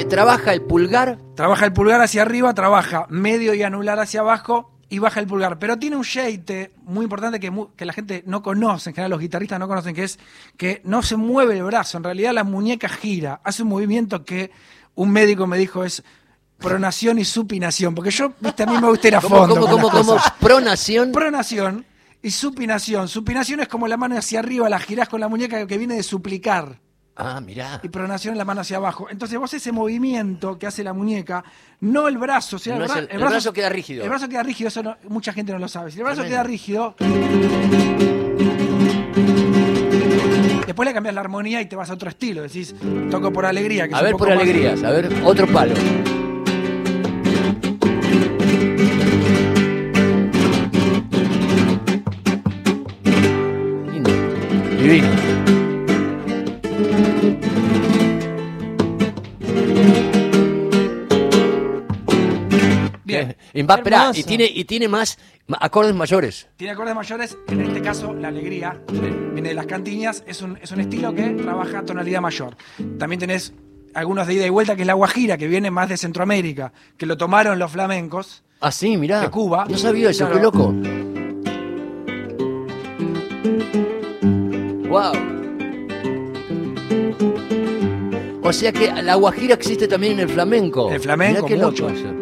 Trabaja 0.10 0.54
el 0.54 0.62
pulgar 0.62 1.20
Trabaja 1.36 1.66
el 1.66 1.74
pulgar 1.74 2.02
hacia 2.02 2.22
arriba, 2.22 2.54
trabaja 2.54 3.08
medio 3.10 3.54
y 3.54 3.62
anular 3.62 4.00
hacia 4.00 4.22
abajo 4.22 4.72
y 4.90 5.00
baja 5.00 5.20
el 5.20 5.28
pulgar. 5.28 5.60
Pero 5.60 5.78
tiene 5.78 5.98
un 5.98 6.04
shade 6.04 6.72
muy 6.84 7.04
importante 7.04 7.40
que, 7.42 7.52
la 7.86 7.94
gente 7.94 8.24
no 8.26 8.42
conoce, 8.42 8.90
en 8.90 8.96
general 8.96 9.12
los 9.12 9.20
guitarristas 9.20 9.60
no 9.60 9.68
conocen, 9.68 9.94
que 9.94 10.04
es 10.04 10.18
que 10.56 10.82
no 10.86 11.04
se 11.04 11.18
mueve 11.18 11.58
el 11.58 11.64
brazo. 11.64 11.98
En 11.98 12.06
realidad 12.06 12.34
la 12.34 12.46
muñeca 12.46 12.88
gira, 12.88 13.42
hace 13.44 13.64
un 13.64 13.70
movimiento 13.70 14.24
que 14.24 14.52
un 14.96 15.12
médico 15.12 15.46
me 15.46 15.58
dijo 15.58 15.84
es 15.84 16.04
pronación 16.58 17.20
y 17.20 17.26
supinación. 17.26 17.94
Porque 17.94 18.12
yo, 18.12 18.32
viste, 18.40 18.64
a 18.64 18.66
mí 18.66 18.78
me 18.78 18.88
gusta 18.88 19.10
ir 19.10 19.16
a 19.18 19.22
¿Cómo, 19.22 19.36
fondo. 19.36 19.56
cómo, 19.56 19.68
cómo, 19.68 19.90
cómo? 19.90 20.18
Pronación. 20.40 21.12
Pronación 21.12 21.86
y 22.22 22.32
supinación. 22.32 23.10
Supinación 23.10 23.60
es 23.60 23.68
como 23.68 23.90
la 23.90 23.98
mano 23.98 24.18
hacia 24.18 24.40
arriba, 24.40 24.70
la 24.70 24.80
girás 24.80 25.10
con 25.10 25.20
la 25.20 25.28
muñeca 25.28 25.68
que 25.68 25.78
viene 25.78 25.96
de 25.96 26.04
suplicar. 26.04 26.80
Ah, 27.18 27.40
mirá. 27.40 27.80
Y 27.82 27.88
pronación 27.88 28.34
en 28.34 28.38
la 28.38 28.44
mano 28.46 28.60
hacia 28.62 28.76
abajo. 28.78 29.08
Entonces 29.10 29.40
vos 29.40 29.54
ese 29.54 29.72
movimiento 29.72 30.60
que 30.60 30.68
hace 30.68 30.84
la 30.84 30.92
muñeca, 30.94 31.44
no 31.80 32.08
el 32.10 32.18
brazo, 32.18 32.58
o 32.58 32.60
sea, 32.60 32.76
No 32.78 32.84
el, 32.84 32.90
bra- 32.92 32.98
el- 33.00 33.08
el 33.12 33.20
brazo 33.20 33.54
queda 33.54 33.70
rígido. 33.70 34.04
El 34.04 34.10
brazo 34.10 34.28
queda 34.28 34.44
rígido, 34.44 34.68
eso 34.68 34.84
no- 34.84 34.98
mucha 35.08 35.32
gente 35.32 35.54
no 35.54 35.60
lo 35.60 35.68
sabe. 35.70 35.92
Si 35.92 35.98
el 36.00 36.04
brazo 36.04 36.22
Tremendo. 36.24 36.36
queda 36.36 36.44
rígido, 36.44 36.96
después 40.66 40.88
le 40.88 40.94
cambias 40.94 41.16
la 41.16 41.22
armonía 41.22 41.62
y 41.62 41.68
te 41.68 41.76
vas 41.78 41.90
a 41.90 41.94
otro 41.94 42.10
estilo. 42.10 42.42
Decís, 42.42 42.76
toco 43.10 43.32
por 43.32 43.46
alegría. 43.46 43.88
Que 43.88 43.96
A 43.96 44.02
ver, 44.02 44.16
por 44.16 44.28
más- 44.28 44.38
alegrías. 44.40 44.84
A 44.84 44.92
ver, 44.92 45.10
otro 45.24 45.48
palo. 45.48 45.74
Lindo. 53.92 54.12
Divino. 54.82 55.25
Y 63.56 64.24
tiene, 64.24 64.46
y 64.54 64.66
tiene 64.66 64.88
más 64.90 65.18
acordes 65.60 65.96
mayores. 65.96 66.48
Tiene 66.58 66.74
acordes 66.74 66.94
mayores, 66.94 67.38
en 67.48 67.62
este 67.62 67.82
caso 67.82 68.14
la 68.14 68.28
alegría, 68.28 68.82
viene 69.34 69.50
de 69.50 69.56
las 69.56 69.66
cantiñas, 69.66 70.24
es 70.28 70.42
un, 70.42 70.58
es 70.62 70.72
un 70.72 70.82
estilo 70.82 71.14
que 71.16 71.30
trabaja 71.30 71.84
tonalidad 71.84 72.20
mayor. 72.22 72.58
También 73.00 73.20
tenés 73.20 73.54
algunos 73.94 74.28
de 74.28 74.34
ida 74.34 74.46
y 74.46 74.50
vuelta, 74.50 74.76
que 74.76 74.82
es 74.82 74.88
la 74.88 74.94
guajira, 74.94 75.38
que 75.38 75.48
viene 75.48 75.72
más 75.72 75.88
de 75.88 75.96
Centroamérica, 75.98 76.74
que 76.98 77.06
lo 77.06 77.16
tomaron 77.16 77.58
los 77.58 77.72
flamencos. 77.72 78.44
Ah, 78.60 78.72
sí, 78.72 78.98
mirá. 78.98 79.22
De 79.22 79.30
Cuba. 79.30 79.66
No 79.70 79.78
sabía 79.78 80.10
eso, 80.10 80.26
Claro. 80.30 80.36
qué 80.36 80.44
loco. 80.44 80.74
Wow. 84.90 85.14
O 88.44 88.54
sea 88.54 88.72
que 88.72 88.92
la 89.02 89.16
guajira 89.16 89.56
existe 89.56 89.88
también 89.88 90.14
en 90.14 90.20
el 90.22 90.30
flamenco. 90.30 90.92
El 90.92 91.00
flamenco, 91.00 91.44
Mirá 91.44 91.48
qué 91.48 91.58
loco 91.58 91.72
mucho. 91.72 91.90
eso. 91.90 92.14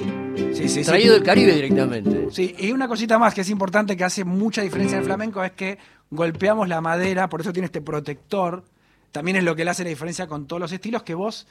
Sí, 0.63 0.69
sí, 0.69 0.83
sí. 0.83 0.85
Traído 0.89 1.13
del 1.13 1.23
Caribe 1.23 1.53
directamente. 1.55 2.27
Sí, 2.31 2.55
y 2.57 2.71
una 2.71 2.87
cosita 2.87 3.19
más 3.19 3.33
que 3.33 3.41
es 3.41 3.49
importante, 3.49 3.97
que 3.97 4.03
hace 4.05 4.23
mucha 4.23 4.61
diferencia 4.61 4.95
en 4.95 5.01
el 5.01 5.05
flamenco, 5.05 5.43
es 5.43 5.51
que 5.51 5.77
golpeamos 6.09 6.69
la 6.69 6.79
madera, 6.79 7.27
por 7.27 7.41
eso 7.41 7.51
tiene 7.51 7.65
este 7.65 7.81
protector. 7.81 8.63
También 9.11 9.37
es 9.37 9.43
lo 9.43 9.55
que 9.55 9.65
le 9.65 9.71
hace 9.71 9.83
la 9.83 9.89
diferencia 9.89 10.25
con 10.27 10.47
todos 10.47 10.59
los 10.61 10.71
estilos, 10.71 11.03
que 11.03 11.15
vos, 11.15 11.47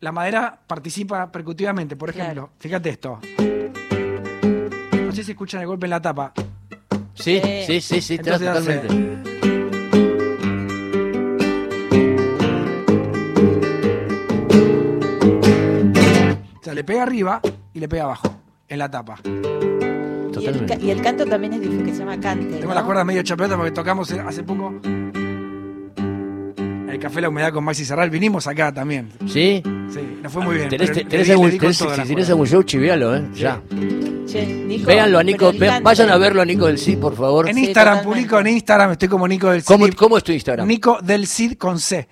la 0.00 0.10
madera 0.10 0.58
participa 0.66 1.30
percutivamente. 1.30 1.94
Por 1.96 2.12
Claro. 2.12 2.24
ejemplo, 2.24 2.50
fíjate 2.58 2.90
esto. 2.90 3.20
No 5.06 5.12
sé 5.12 5.22
si 5.22 5.30
escuchan 5.30 5.60
el 5.60 5.68
golpe 5.68 5.86
en 5.86 5.90
la 5.90 6.02
tapa. 6.02 6.32
Sí, 7.14 7.40
Sí. 7.66 7.80
sí, 7.80 8.00
sí, 8.00 8.14
Entonces 8.16 8.48
hace- 8.48 8.74
totalmente. 8.80 9.16
O 16.60 16.62
sea, 16.64 16.74
le 16.74 16.84
pega 16.84 17.02
arriba 17.04 17.40
y 17.72 17.80
le 17.80 17.88
pega 17.88 18.04
abajo, 18.04 18.35
en 18.68 18.78
la 18.78 18.90
tapa. 18.90 19.18
Y 19.24 20.44
el, 20.46 20.82
y 20.82 20.90
el 20.90 21.00
canto 21.00 21.24
también 21.24 21.54
es 21.54 21.60
difícil, 21.62 21.84
que 21.84 21.92
se 21.92 21.98
llama 22.00 22.20
cante. 22.20 22.56
Tengo 22.56 22.68
¿no? 22.68 22.74
las 22.74 22.84
cuerdas 22.84 23.06
medio 23.06 23.22
chapeadas 23.22 23.56
porque 23.56 23.70
tocamos 23.72 24.10
hace 24.12 24.42
poco. 24.42 24.74
El 26.88 26.98
café 27.00 27.20
La 27.20 27.28
Humedad 27.28 27.52
con 27.52 27.64
Maxi 27.64 27.84
Serral. 27.84 28.10
Vinimos 28.10 28.46
acá 28.46 28.72
también. 28.72 29.10
¿Sí? 29.26 29.62
Sí, 29.92 30.18
nos 30.22 30.32
fue 30.32 30.44
muy 30.44 30.56
bien. 30.56 30.68
Tenés, 30.68 30.92
tenés 30.92 31.30
algún, 31.30 31.50
tenés- 31.50 31.72
si 31.74 31.84
cuerdas. 31.84 32.30
algún 32.30 32.46
show, 32.46 32.62
chivialo, 32.62 33.16
¿eh? 33.16 33.24
Ya. 33.34 33.60
Che, 34.26 34.44
Nico, 34.46 34.86
Véanlo 34.86 35.18
a 35.18 35.22
Nico, 35.22 35.52
vayan 35.82 36.10
a 36.10 36.16
verlo 36.16 36.42
a 36.42 36.44
Nico 36.44 36.66
del 36.66 36.78
Cid, 36.78 36.98
por 36.98 37.14
favor. 37.14 37.48
En 37.48 37.54
Sí, 37.54 37.66
Instagram, 37.66 37.98
totalmente. 37.98 38.26
publico 38.28 38.40
en 38.40 38.46
Instagram, 38.54 38.90
estoy 38.92 39.08
como 39.08 39.28
Nico 39.28 39.50
del 39.50 39.62
Cid. 39.62 39.66
¿Cómo, 39.68 39.86
¿Cómo 39.96 40.18
es 40.18 40.24
tu 40.24 40.32
Instagram? 40.32 40.66
Nico 40.66 40.98
del 41.02 41.26
Cid 41.26 41.54
con 41.56 41.78
C. 41.78 42.08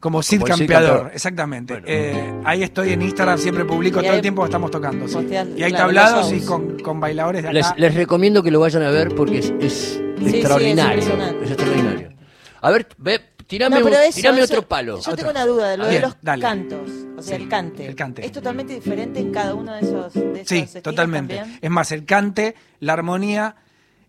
Como 0.00 0.22
Cid 0.22 0.42
Campeador, 0.42 0.86
Campeador. 0.90 1.10
exactamente. 1.14 1.72
Bueno. 1.74 1.86
Eh, 1.88 2.34
ahí 2.44 2.62
estoy 2.62 2.92
en 2.92 3.02
Instagram, 3.02 3.36
siempre 3.38 3.64
publico 3.64 4.00
Y 4.00 4.04
todo 4.04 4.14
el 4.14 4.20
tiempo 4.22 4.42
que 4.42 4.46
estamos 4.46 4.70
tocando. 4.70 5.08
sí. 5.08 5.18
Y 5.28 5.34
hay 5.62 5.70
claro, 5.72 5.86
tablados 5.86 6.32
y 6.32 6.40
con, 6.42 6.78
con 6.80 7.00
bailadores 7.00 7.42
de 7.42 7.52
Les, 7.52 7.66
acá. 7.66 7.74
les 7.78 7.94
recomiendo 7.94 8.42
que 8.42 8.50
lo 8.52 8.60
vayan 8.60 8.82
a 8.84 8.90
ver 8.90 9.14
porque 9.14 9.38
es, 9.38 9.52
es 9.60 10.00
sí, 10.20 10.28
extraordinario. 10.38 11.02
es 11.42 11.50
extraordinario. 11.50 12.12
A 12.60 12.70
ver, 12.70 12.86
ve, 12.98 13.20
tirame, 13.46 13.80
No, 13.80 13.88
eso- 13.88 14.14
tirame 14.14 14.40
eso- 14.40 14.54
otro 14.54 14.68
palo. 14.68 14.94
Yo 14.96 15.00
Otro. 15.00 15.16
tengo 15.16 15.30
una 15.30 15.46
duda 15.46 15.70
de 15.70 15.76
lo 15.78 15.84
Bien, 15.88 15.94
de 15.96 16.00
los 16.06 16.16
dale. 16.22 16.42
cantos. 16.42 16.90
O 17.16 17.22
sea, 17.22 17.36
Sí, 17.36 17.42
el 17.42 17.48
cante. 17.48 17.86
el 17.86 17.94
cante. 17.96 18.24
¿Es 18.24 18.30
totalmente 18.30 18.74
diferente 18.74 19.18
en 19.18 19.32
cada 19.32 19.54
uno 19.54 19.72
de 19.74 19.80
esos, 19.80 20.14
de 20.14 20.40
esos 20.42 20.70
Sí, 20.70 20.80
totalmente. 20.80 21.34
también? 21.36 21.58
Es 21.60 21.70
más, 21.70 21.90
el 21.90 22.04
cante, 22.04 22.54
la 22.78 22.92
armonía 22.92 23.56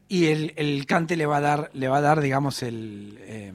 y 0.07 0.27
el, 0.27 0.53
el 0.55 0.85
cante 0.85 1.15
le 1.17 1.25
va 1.25 1.37
a 1.37 1.41
dar, 1.41 1.71
le 1.73 1.87
va 1.87 1.97
a 1.97 2.01
dar, 2.01 2.21
digamos, 2.21 2.61
el, 2.61 3.17
eh, 3.21 3.51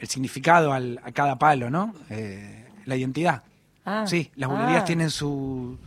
el 0.00 0.08
significado 0.08 0.72
al- 0.72 1.00
a 1.04 1.12
cada 1.12 1.38
palo, 1.38 1.70
¿no? 1.70 1.94
Eh, 2.08 2.66
la 2.86 2.96
identidad. 2.96 3.42
Ah, 3.84 4.04
Sí, 4.06 4.30
las 4.36 4.50
bulerías 4.50 4.82
ah. 4.82 4.84
tienen 4.84 5.10
su 5.10 5.78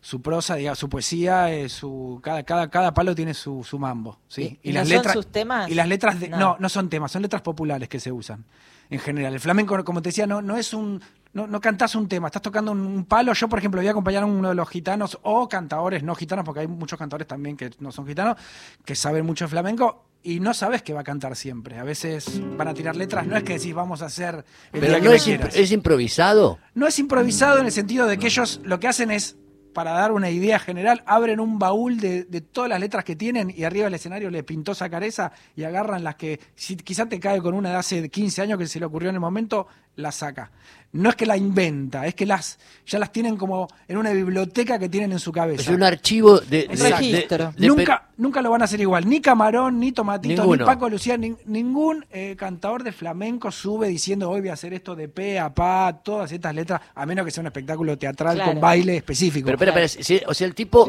su 0.00 0.20
prosa, 0.20 0.56
digamos, 0.56 0.78
su 0.78 0.88
poesía, 0.90 1.50
eh, 1.50 1.68
su 1.70 2.20
cada, 2.22 2.42
cada, 2.42 2.68
cada 2.68 2.92
palo 2.92 3.14
tiene 3.14 3.32
su, 3.32 3.64
su 3.64 3.78
mambo, 3.78 4.18
sí. 4.28 4.58
¿Y- 4.62 4.68
y 4.70 4.72
no 4.74 4.84
son 4.84 5.12
sus 5.14 5.26
temas? 5.28 5.70
y 5.70 5.74
las 5.74 5.88
letras 5.88 6.20
de- 6.20 6.28
No. 6.28 6.38
no. 6.38 6.56
no, 6.60 6.68
son 6.68 6.90
temas, 6.90 7.10
son 7.10 7.22
letras 7.22 7.40
populares 7.40 7.88
que 7.88 7.98
se 7.98 8.12
usan 8.12 8.44
en 8.90 8.98
general. 9.00 9.32
El 9.32 9.40
flamenco, 9.40 9.82
como 9.82 10.02
te 10.02 10.10
decía, 10.10 10.26
no, 10.26 10.42
no 10.42 10.56
es 10.58 10.74
un 10.74 11.00
no, 11.32 11.46
no 11.48 11.60
cantás 11.60 11.94
un 11.96 12.06
tema, 12.06 12.28
estás 12.28 12.42
tocando 12.42 12.70
un, 12.70 12.80
un 12.86 13.06
palo. 13.06 13.32
Yo, 13.32 13.48
por 13.48 13.58
ejemplo, 13.58 13.80
voy 13.80 13.88
a 13.88 13.90
acompañar 13.92 14.22
a 14.22 14.26
uno 14.26 14.50
de 14.50 14.54
los 14.54 14.68
gitanos 14.68 15.18
o 15.22 15.48
cantadores 15.48 16.02
no 16.04 16.14
gitanos, 16.14 16.44
porque 16.44 16.60
hay 16.60 16.68
muchos 16.68 16.96
cantadores 16.98 17.26
también 17.26 17.56
que 17.56 17.70
no 17.80 17.90
son 17.90 18.06
gitanos, 18.06 18.36
que 18.84 18.94
saben 18.94 19.24
mucho 19.26 19.46
de 19.46 19.48
flamenco 19.48 20.04
y 20.24 20.40
no 20.40 20.54
sabes 20.54 20.82
que 20.82 20.92
va 20.94 21.02
a 21.02 21.04
cantar 21.04 21.36
siempre. 21.36 21.78
A 21.78 21.84
veces 21.84 22.40
van 22.56 22.66
a 22.66 22.74
tirar 22.74 22.96
letras, 22.96 23.26
no 23.26 23.36
es 23.36 23.44
que 23.44 23.52
decís 23.52 23.74
vamos 23.74 24.02
a 24.02 24.06
hacer 24.06 24.44
el 24.72 24.80
Pero 24.80 24.86
día 24.98 24.98
no 25.00 25.12
imp- 25.12 25.50
es 25.54 25.70
improvisado. 25.70 26.58
No 26.74 26.86
es 26.88 26.98
improvisado 26.98 27.58
en 27.58 27.66
el 27.66 27.72
sentido 27.72 28.06
de 28.06 28.18
que 28.18 28.26
ellos 28.26 28.60
lo 28.64 28.80
que 28.80 28.88
hacen 28.88 29.10
es, 29.10 29.36
para 29.74 29.90
dar 29.90 30.12
una 30.12 30.30
idea 30.30 30.58
general, 30.58 31.02
abren 31.04 31.40
un 31.40 31.58
baúl 31.58 31.98
de, 32.00 32.24
de 32.24 32.40
todas 32.40 32.70
las 32.70 32.78
letras 32.80 33.04
que 33.04 33.16
tienen 33.16 33.52
y 33.54 33.64
arriba 33.64 33.84
del 33.86 33.94
escenario 33.94 34.30
le 34.30 34.42
pintó 34.44 34.72
esa 34.72 34.88
careza 34.88 35.32
y 35.56 35.64
agarran 35.64 36.04
las 36.04 36.14
que, 36.14 36.38
si 36.54 36.76
quizá 36.76 37.06
te 37.06 37.18
cae 37.20 37.40
con 37.42 37.54
una 37.54 37.70
de 37.70 37.76
hace 37.76 38.08
15 38.08 38.40
años 38.42 38.58
que 38.58 38.66
se 38.66 38.78
le 38.78 38.86
ocurrió 38.86 39.08
en 39.10 39.16
el 39.16 39.20
momento, 39.20 39.66
la 39.96 40.12
saca. 40.12 40.50
No 40.92 41.10
es 41.10 41.16
que 41.16 41.26
la 41.26 41.36
inventa, 41.36 42.06
es 42.06 42.14
que 42.14 42.24
las 42.24 42.56
ya 42.86 43.00
las 43.00 43.10
tienen 43.10 43.36
como 43.36 43.66
en 43.88 43.96
una 43.96 44.12
biblioteca 44.12 44.78
que 44.78 44.88
tienen 44.88 45.10
en 45.10 45.18
su 45.18 45.32
cabeza. 45.32 45.62
Es 45.62 45.68
un 45.76 45.82
archivo 45.82 46.38
de, 46.38 46.68
de- 46.68 46.90
registro. 46.90 47.50
de- 47.52 47.60
de- 47.60 47.66
nunca, 47.66 48.08
nunca 48.16 48.40
lo 48.40 48.50
van 48.50 48.62
a 48.62 48.66
hacer 48.66 48.80
igual. 48.80 49.08
Ni 49.08 49.20
Camarón, 49.20 49.80
ni 49.80 49.90
Tomatito, 49.90 50.42
Ninguno. 50.42 50.62
ni 50.62 50.66
Paco 50.66 50.88
Lucía, 50.88 51.16
nin- 51.16 51.36
ningún 51.46 52.06
eh, 52.12 52.36
cantador 52.38 52.84
de 52.84 52.92
flamenco 52.92 53.50
sube 53.50 53.88
diciendo 53.88 54.30
hoy 54.30 54.40
voy 54.40 54.50
a 54.50 54.52
hacer 54.52 54.72
esto 54.72 54.94
de 54.94 55.08
pe 55.08 55.40
a 55.40 55.52
pa, 55.52 56.00
todas 56.04 56.30
estas 56.30 56.54
letras, 56.54 56.80
a 56.94 57.06
menos 57.06 57.24
que 57.24 57.32
sea 57.32 57.40
un 57.40 57.48
espectáculo 57.48 57.98
teatral 57.98 58.36
Claro. 58.36 58.52
con 58.52 58.60
baile 58.60 58.96
específico. 58.98 59.46
Pero, 59.46 59.56
espera, 59.56 59.84
espera, 59.84 60.04
si- 60.04 60.22
o 60.28 60.32
sea, 60.34 60.46
el 60.46 60.54
tipo, 60.54 60.88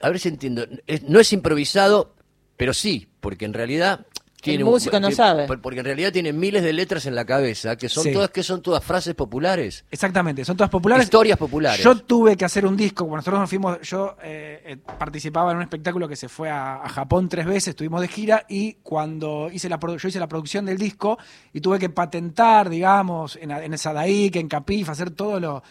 a 0.00 0.08
ver 0.08 0.18
si 0.18 0.28
entiendo, 0.28 0.66
es- 0.86 1.02
no 1.02 1.20
es 1.20 1.32
improvisado, 1.34 2.14
pero 2.56 2.72
sí, 2.72 3.08
porque 3.20 3.44
en 3.44 3.52
realidad 3.52 4.06
tiene 4.40 4.62
músico 4.64 5.00
no 5.00 5.10
sabe. 5.10 5.46
por- 5.46 5.60
Porque 5.60 5.80
en 5.80 5.84
realidad 5.86 6.12
tiene 6.12 6.32
miles 6.32 6.62
de 6.62 6.72
letras 6.72 7.06
en 7.06 7.14
la 7.14 7.24
cabeza 7.24 7.76
que 7.76 7.88
son 7.88 8.04
Sí. 8.04 8.12
todas 8.12 8.30
que 8.30 8.42
son 8.42 8.62
todas 8.62 8.84
frases 8.84 9.14
populares, 9.14 9.84
Exactamente, 9.90 10.44
son 10.44 10.56
todas 10.56 10.70
populares. 10.70 11.04
historias 11.04 11.36
populares. 11.38 11.82
Yo 11.82 11.96
tuve 11.96 12.36
que 12.36 12.44
hacer 12.44 12.64
un 12.66 12.76
disco, 12.76 13.04
cuando 13.04 13.16
nosotros 13.16 13.40
nos 13.40 13.48
fuimos, 13.48 13.80
yo 13.82 14.16
eh, 14.22 14.62
eh, 14.64 14.76
participaba 14.98 15.50
en 15.50 15.56
un 15.56 15.62
espectáculo 15.64 16.06
que 16.08 16.16
se 16.16 16.28
fue 16.28 16.48
a, 16.50 16.76
a 16.76 16.88
Japón 16.88 17.28
tres 17.28 17.46
veces, 17.46 17.68
estuvimos 17.68 18.00
de 18.00 18.08
gira 18.08 18.44
y 18.48 18.74
cuando 18.82 19.48
hice 19.52 19.68
la 19.68 19.80
produ- 19.80 19.98
yo 19.98 20.08
hice 20.08 20.20
la 20.20 20.28
producción 20.28 20.64
del 20.66 20.78
disco 20.78 21.18
y 21.52 21.60
tuve 21.60 21.78
que 21.78 21.88
patentar, 21.90 22.68
digamos, 22.70 23.36
en, 23.40 23.50
en 23.50 23.76
Sadaik, 23.78 24.36
en 24.36 24.48
Capif, 24.48 24.88
hacer 24.88 25.10
todo 25.10 25.40
lo 25.40 25.62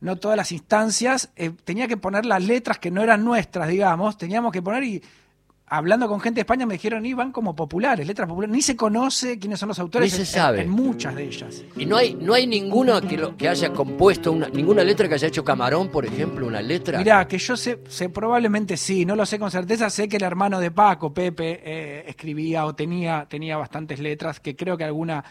no 0.00 0.14
todas 0.14 0.36
las 0.36 0.52
instancias, 0.52 1.30
eh, 1.34 1.50
tenía 1.64 1.88
que 1.88 1.96
poner 1.96 2.24
las 2.24 2.40
letras 2.44 2.78
que 2.78 2.88
no 2.90 3.02
eran 3.02 3.24
nuestras, 3.24 3.68
digamos, 3.68 4.16
teníamos 4.16 4.52
que 4.52 4.62
poner 4.62 4.84
y 4.84 5.02
hablando 5.70 6.08
con 6.08 6.20
gente 6.20 6.36
de 6.36 6.40
España 6.42 6.66
me 6.66 6.74
dijeron, 6.74 7.04
y 7.06 7.12
van 7.14 7.32
como 7.32 7.54
populares, 7.54 8.06
letras 8.06 8.28
populares, 8.28 8.54
ni 8.54 8.62
se 8.62 8.76
conoce 8.76 9.38
quiénes 9.38 9.58
son 9.60 9.68
los 9.68 9.78
autores 9.78 10.10
Ni 10.12 10.16
se 10.16 10.22
en- 10.22 10.26
sabe. 10.26 10.60
en 10.62 10.70
muchas 10.70 11.14
de 11.14 11.24
ellas. 11.24 11.62
Y 11.76 11.86
no 11.86 11.96
hay, 11.96 12.14
no 12.14 12.34
hay 12.34 12.46
ninguno 12.46 13.00
que, 13.00 13.16
lo- 13.16 13.36
que 13.36 13.48
haya 13.48 13.72
compuesto, 13.72 14.32
una, 14.32 14.48
ninguna 14.48 14.82
letra 14.84 15.08
que 15.08 15.14
haya 15.14 15.28
hecho 15.28 15.44
Camarón, 15.44 15.88
por 15.88 16.04
ejemplo, 16.06 16.46
una 16.46 16.60
letra. 16.62 16.98
Mirá, 16.98 17.26
que 17.28 17.38
yo 17.38 17.56
sé, 17.56 17.80
sé, 17.88 18.08
probablemente 18.08 18.76
sí, 18.76 19.04
no 19.04 19.14
lo 19.16 19.26
sé 19.26 19.38
con 19.38 19.50
certeza, 19.50 19.90
sé 19.90 20.08
que 20.08 20.16
el 20.16 20.22
hermano 20.24 20.58
de 20.60 20.70
Paco, 20.70 21.12
Pepe, 21.12 21.60
eh, 21.64 22.04
escribía 22.08 22.64
o 22.64 22.74
tenía, 22.74 23.26
tenía 23.28 23.56
bastantes 23.56 23.98
letras, 24.00 24.40
que 24.40 24.56
creo 24.56 24.76
que 24.76 24.84
alguna, 24.84 25.24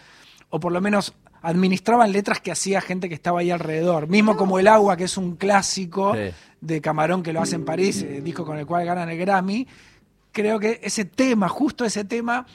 o 0.49 0.59
por 0.59 0.71
lo 0.71 0.81
menos 0.81 1.13
administraban 1.41 2.11
letras 2.11 2.41
que 2.41 2.51
hacía 2.51 2.81
gente 2.81 3.07
que 3.09 3.15
estaba 3.15 3.39
ahí 3.39 3.51
alrededor, 3.51 4.07
mismo 4.07 4.35
como 4.35 4.59
El 4.59 4.67
Agua, 4.67 4.97
que 4.97 5.03
es 5.05 5.17
un 5.17 5.35
clásico 5.35 6.13
Sí. 6.15 6.31
de 6.61 6.81
Camarón 6.81 7.23
que 7.23 7.31
lo 7.31 7.41
hace 7.41 7.55
en 7.55 7.63
París, 7.63 8.01
eh, 8.01 8.21
disco 8.21 8.43
con 8.43 8.57
el 8.57 8.65
cual 8.65 8.85
ganan 8.85 9.09
el 9.09 9.17
Grammy, 9.17 9.67
creo 10.37 10.59
que 10.59 10.79
ese 10.83 11.03
tema, 11.03 11.49
justo 11.49 11.83
ese 11.83 12.05
tema, 12.05 12.45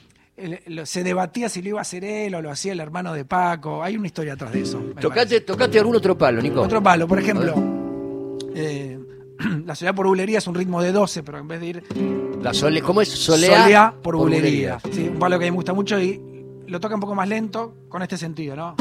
se 0.84 1.02
debatía 1.02 1.48
si 1.48 1.62
lo 1.62 1.70
iba 1.70 1.78
a 1.80 1.82
hacer 1.82 2.04
él 2.04 2.32
o 2.36 2.40
lo 2.40 2.48
hacía 2.48 2.72
el 2.72 2.78
hermano 2.78 3.12
de 3.12 3.24
Paco, 3.24 3.82
hay 3.82 3.96
una 3.96 4.06
historia 4.06 4.34
atrás 4.34 4.52
de 4.52 4.60
eso. 4.60 4.80
Tocate, 5.00 5.40
tocate 5.40 5.80
algún 5.80 5.96
otro 5.96 6.16
palo, 6.16 6.40
Nico. 6.40 6.60
Otro 6.60 6.80
palo, 6.80 7.08
por 7.08 7.18
ejemplo, 7.18 7.54
eh, 8.54 9.00
la 9.66 9.74
soledad 9.74 9.96
por 9.96 10.06
bulería 10.06 10.38
es 10.38 10.46
un 10.46 10.54
ritmo 10.54 10.80
de 10.80 10.92
12, 10.92 11.24
pero 11.24 11.38
en 11.38 11.48
vez 11.48 11.60
de 11.60 11.66
ir 11.66 11.82
La 12.40 12.54
sole, 12.54 12.80
¿Cómo 12.82 13.02
es? 13.02 13.08
Solea, 13.08 13.62
soleá 13.62 13.94
por 14.00 14.16
bulería. 14.16 14.78
Sí, 14.92 15.08
un 15.08 15.18
palo 15.18 15.40
que 15.40 15.46
a 15.46 15.46
mí 15.46 15.50
me 15.50 15.56
gusta 15.56 15.72
mucho 15.72 16.00
y 16.00 16.20
lo 16.68 16.78
toca 16.78 16.94
un 16.94 17.00
poco 17.00 17.16
más 17.16 17.28
lento 17.28 17.74
con 17.88 18.00
este 18.02 18.16
sentido, 18.16 18.54
¿no? 18.54 18.76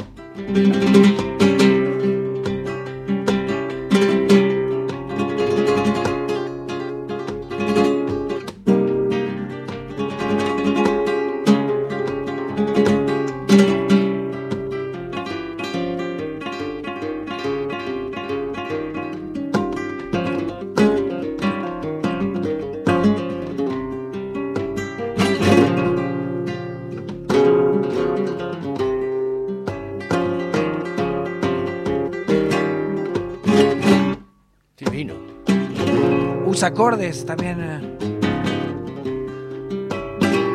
Acordes 36.92 37.26
también. 37.26 37.58
eh. 37.62 37.98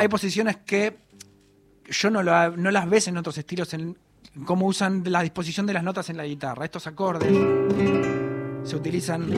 Hay 0.01 0.09
posiciones 0.09 0.59
que 0.59 0.97
yo 1.89 2.11
no, 2.11 2.23
lo- 2.23 2.57
no 2.57 2.71
las 2.71 2.89
ves 2.91 3.09
en 3.09 3.17
otros 3.17 3.39
estilos, 3.39 3.73
en 3.75 3.97
cómo 4.45 4.67
usan 4.67 5.03
la 5.07 5.23
disposición 5.23 5.67
de 5.67 5.73
las 5.73 5.83
notas 5.83 6.11
en 6.11 6.19
la 6.19 6.27
guitarra. 6.27 6.65
Estos 6.67 6.87
acordes 6.87 7.33
se 8.65 8.77
utilizan 8.77 9.31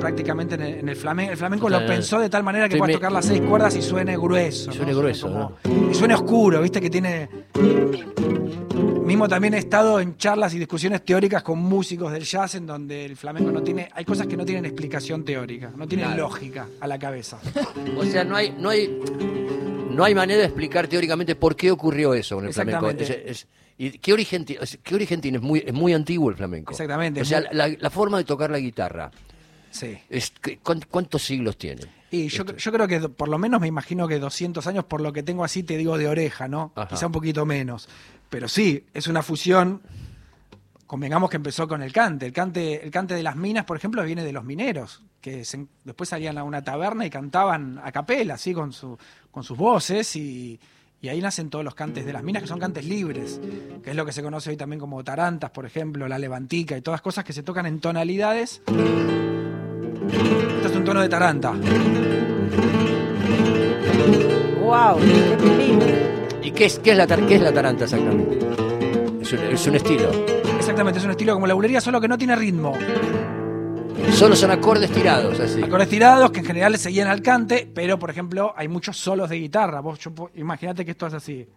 prácticamente 0.00 0.56
en 0.56 0.62
el, 0.62 0.74
en 0.80 0.88
el 0.88 0.96
flamenco. 0.96 1.30
El 1.32 1.38
flamenco 1.38 1.66
O 1.66 1.70
sea, 1.70 1.78
lo 1.80 1.86
pensó 1.86 2.18
de 2.18 2.28
tal 2.28 2.42
manera 2.42 2.68
que 2.68 2.76
puedas 2.76 2.96
tocar 2.96 3.12
las 3.12 3.26
seis 3.26 3.40
cuerdas 3.42 3.76
y 3.76 3.82
suene 3.82 4.16
grueso. 4.16 4.70
Y 4.72 4.74
suene 4.74 4.92
¿no? 4.92 4.98
grueso, 4.98 5.52
Y 5.90 5.94
suene 5.94 6.14
oscuro, 6.14 6.60
viste 6.60 6.80
que 6.80 6.90
tiene. 6.90 7.28
Mismo 9.12 9.28
también 9.28 9.52
he 9.54 9.58
estado 9.58 10.00
en 10.00 10.16
charlas 10.16 10.54
y 10.54 10.58
discusiones 10.58 11.04
teóricas 11.04 11.42
con 11.42 11.58
músicos 11.58 12.10
del 12.12 12.22
jazz 12.24 12.54
en 12.54 12.66
donde 12.66 13.04
el 13.04 13.14
flamenco 13.16 13.50
no 13.50 13.62
tiene. 13.62 13.90
Hay 13.94 14.04
cosas 14.06 14.26
que 14.26 14.36
no 14.38 14.44
tienen 14.44 14.64
explicación 14.64 15.22
teórica, 15.24 15.70
no 15.76 15.86
tienen 15.86 16.06
Claro. 16.06 16.22
lógica 16.24 16.66
a 16.80 16.86
la 16.86 16.98
cabeza. 16.98 17.38
O 17.98 18.04
sea, 18.04 18.24
no 18.24 18.36
hay, 18.36 18.54
no 18.58 18.70
hay, 18.70 18.88
no 19.90 20.02
hay 20.04 20.14
manera 20.14 20.40
de 20.40 20.46
explicar 20.46 20.88
teóricamente 20.88 21.34
por 21.36 21.54
qué 21.56 21.70
ocurrió 21.70 22.14
eso 22.14 22.36
con 22.36 22.46
el 22.46 22.54
flamenco. 22.54 22.88
Es- 22.90 23.10
es- 23.10 23.46
¿Y 23.78 23.90
qué 23.98 24.12
origen, 24.12 24.44
qué 24.44 24.94
origen 24.94 25.20
tiene? 25.20 25.38
Es 25.38 25.42
muy, 25.44 25.62
es 25.66 25.72
muy 25.74 25.92
antiguo 25.92 26.30
el 26.30 26.36
flamenco. 26.36 26.72
Exactamente, 26.72 27.20
O 27.20 27.24
sea, 27.24 27.40
muy- 27.40 27.48
la, 27.52 27.68
la 27.68 27.90
forma 27.90 28.16
de 28.18 28.24
tocar 28.24 28.50
la 28.50 28.58
guitarra, 28.58 29.10
Sí. 29.70 29.98
es, 30.08 30.30
que- 30.30 30.58
¿cuán- 30.58 30.84
¿cuántos 30.90 31.22
siglos 31.22 31.56
tiene? 31.58 31.82
Y 32.10 32.28
yo, 32.28 32.44
yo 32.44 32.72
creo 32.72 32.86
que 32.88 33.00
por 33.08 33.28
lo 33.28 33.38
menos 33.38 33.60
me 33.60 33.66
imagino 33.66 34.06
que 34.08 34.18
200 34.18 34.66
años, 34.66 34.84
por 34.84 35.00
lo 35.00 35.12
que 35.12 35.22
tengo 35.22 35.44
así, 35.44 35.62
te 35.62 35.76
digo 35.76 35.96
de 35.98 36.08
oreja, 36.08 36.48
¿no? 36.48 36.72
Ajá. 36.76 36.88
Quizá 36.88 37.06
un 37.06 37.12
poquito 37.12 37.44
menos. 37.46 37.88
Pero 38.32 38.48
sí, 38.48 38.86
es 38.94 39.08
una 39.08 39.22
fusión. 39.22 39.82
Convengamos 40.86 41.28
que 41.28 41.36
empezó 41.36 41.68
con 41.68 41.82
el 41.82 41.92
cante. 41.92 42.24
El 42.24 42.32
cante, 42.32 42.82
el 42.82 42.90
cante 42.90 43.14
de 43.14 43.22
las 43.22 43.36
minas, 43.36 43.66
por 43.66 43.76
ejemplo, 43.76 44.02
viene 44.04 44.24
de 44.24 44.32
los 44.32 44.42
mineros, 44.42 45.02
que 45.20 45.46
después 45.84 46.08
salían 46.08 46.38
a 46.38 46.42
una 46.42 46.62
taberna 46.62 47.04
y 47.04 47.10
cantaban 47.10 47.78
a 47.84 47.92
capela, 47.92 48.34
así, 48.34 48.54
con, 48.54 48.72
con 49.30 49.44
sus 49.44 49.58
voces, 49.58 50.16
y, 50.16 50.58
ahí 51.02 51.20
nacen 51.20 51.50
todos 51.50 51.62
los 51.62 51.74
cantes 51.74 52.06
de 52.06 52.12
las 52.14 52.22
minas, 52.22 52.40
que 52.40 52.48
son 52.48 52.58
cantes 52.58 52.86
libres, 52.86 53.38
que 53.84 53.90
es 53.90 53.96
lo 53.96 54.06
que 54.06 54.12
se 54.12 54.22
conoce 54.22 54.48
hoy 54.48 54.56
también 54.56 54.80
como 54.80 55.04
tarantas, 55.04 55.50
por 55.50 55.66
ejemplo, 55.66 56.08
la 56.08 56.18
levantica 56.18 56.74
y 56.74 56.80
todas 56.80 57.02
cosas 57.02 57.26
que 57.26 57.34
se 57.34 57.42
tocan 57.42 57.66
en 57.66 57.80
tonalidades. 57.80 58.62
Este 60.06 60.68
es 60.68 60.74
un 60.74 60.84
tono 60.84 61.02
de 61.02 61.08
taranta. 61.10 61.52
¡Wow! 64.58 65.00
¡Qué 65.00 65.36
peligro! 65.38 66.01
¿Y 66.62 66.64
qué 66.64 66.66
es, 66.66 66.78
qué 66.78 66.90
es, 66.92 66.96
la, 66.96 67.08
tar- 67.08 67.26
qué 67.26 67.34
es 67.34 67.40
la 67.42 67.52
taranta 67.52 67.82
exactamente? 67.86 68.38
Es 69.20 69.32
un, 69.32 69.38
es 69.40 69.66
un 69.66 69.74
estilo. 69.74 70.10
Exactamente, 70.58 71.00
es 71.00 71.04
un 71.04 71.10
estilo 71.10 71.34
como 71.34 71.48
la 71.48 71.54
bulería, 71.54 71.80
solo 71.80 72.00
que 72.00 72.06
no 72.06 72.16
tiene 72.16 72.36
ritmo. 72.36 72.72
Solo 74.12 74.36
son 74.36 74.52
acordes 74.52 74.92
tirados, 74.92 75.40
así. 75.40 75.60
Acordes 75.60 75.88
tirados 75.88 76.30
que 76.30 76.38
en 76.38 76.46
general 76.46 76.70
le 76.70 76.78
seguían 76.78 77.08
al 77.08 77.20
cante, 77.20 77.68
pero 77.74 77.98
por 77.98 78.10
ejemplo 78.10 78.54
hay 78.56 78.68
muchos 78.68 78.96
solos 78.96 79.28
de 79.28 79.40
guitarra. 79.40 79.80
Vos, 79.80 79.98
imagínate 80.36 80.84
que 80.84 80.92
esto 80.92 81.08
es 81.08 81.14
así. 81.14 81.48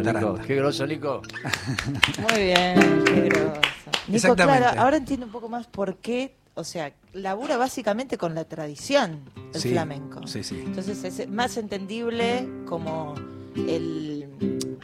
Una 0.00 0.12
Nico. 0.12 0.20
taranta. 0.26 0.46
Qué 0.46 0.54
groso, 0.56 0.86
Nico. 0.86 1.22
Muy 2.30 2.42
bien, 2.44 3.04
qué 3.06 3.20
groso. 3.28 3.60
Nico, 4.08 4.16
Exactamente. 4.16 4.60
claro, 4.62 4.80
ahora 4.80 4.96
entiendo 4.96 5.26
un 5.26 5.32
poco 5.32 5.48
más 5.48 5.66
por 5.66 5.96
qué, 5.96 6.36
o 6.54 6.64
sea, 6.64 6.92
labura 7.12 7.56
básicamente 7.56 8.16
con 8.18 8.34
la 8.34 8.44
tradición 8.44 9.20
del 9.52 9.62
Sí, 9.62 9.70
flamenco. 9.70 10.26
sí, 10.26 10.42
sí. 10.42 10.62
Entonces 10.64 11.02
es 11.04 11.28
más 11.28 11.56
entendible 11.56 12.48
como 12.66 13.14
el, 13.56 14.28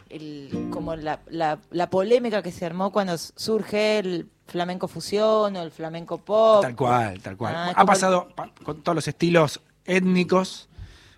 el- 0.09 0.67
como 0.71 0.95
la, 0.95 1.19
la, 1.27 1.59
la 1.71 1.89
polémica 1.89 2.41
que 2.41 2.51
se 2.51 2.65
armó 2.65 2.91
cuando 2.91 3.17
surge 3.17 3.99
el 3.99 4.29
flamenco 4.47 4.87
fusión 4.87 5.55
o 5.55 5.61
el 5.61 5.71
flamenco 5.71 6.17
pop. 6.17 6.61
Tal 6.61 6.75
cual, 6.75 7.21
tal 7.21 7.37
cual. 7.37 7.55
Ah, 7.55 7.73
ha 7.75 7.85
pasado 7.85 8.29
pa- 8.35 8.51
con 8.63 8.81
todos 8.81 8.95
los 8.95 9.07
estilos 9.07 9.61
étnicos, 9.85 10.67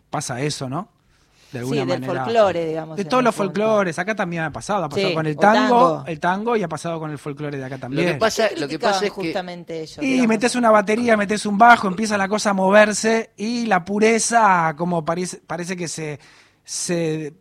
pasa 0.09 0.41
eso, 0.41 0.69
¿no? 0.69 0.89
De 1.51 1.59
Sí, 1.59 1.77
alguna 1.77 1.85
del 1.93 2.01
manera. 2.01 2.23
folclore, 2.25 2.65
digamos, 2.65 2.97
De 2.97 3.05
todos 3.05 3.23
los 3.23 3.33
folclores. 3.35 3.97
Acá 3.99 4.15
también 4.15 4.43
ha 4.43 4.51
pasado. 4.51 4.83
Ha 4.85 4.89
pasado 4.89 5.07
Sí, 5.09 5.13
con 5.13 5.25
el 5.25 5.37
tango, 5.37 5.59
tango. 5.93 6.03
el 6.07 6.19
tango 6.19 6.55
y 6.57 6.63
ha 6.63 6.67
pasado 6.67 6.99
con 6.99 7.11
el 7.11 7.17
folclore 7.17 7.57
de 7.57 7.63
acá 7.63 7.75
Lo 7.75 7.81
también. 7.81 8.07
que 8.13 8.15
pasa, 8.15 8.49
¿Qué 8.49 8.57
lo 8.59 8.67
que 8.67 8.79
pasa 8.79 8.97
es 8.97 9.03
que 9.03 9.09
justamente 9.11 9.81
ellos? 9.81 9.97
Y 10.01 10.05
digamos? 10.07 10.27
metes 10.27 10.55
una 10.55 10.71
batería, 10.71 11.15
metes 11.15 11.45
un 11.45 11.57
bajo, 11.57 11.87
empieza 11.87 12.17
la 12.17 12.27
cosa 12.27 12.49
a 12.49 12.53
moverse 12.53 13.31
y 13.37 13.67
la 13.67 13.85
pureza 13.85 14.73
como 14.77 15.05
parece, 15.05 15.37
parece 15.45 15.77
que 15.77 15.87
se, 15.87 16.19
se 16.63 17.33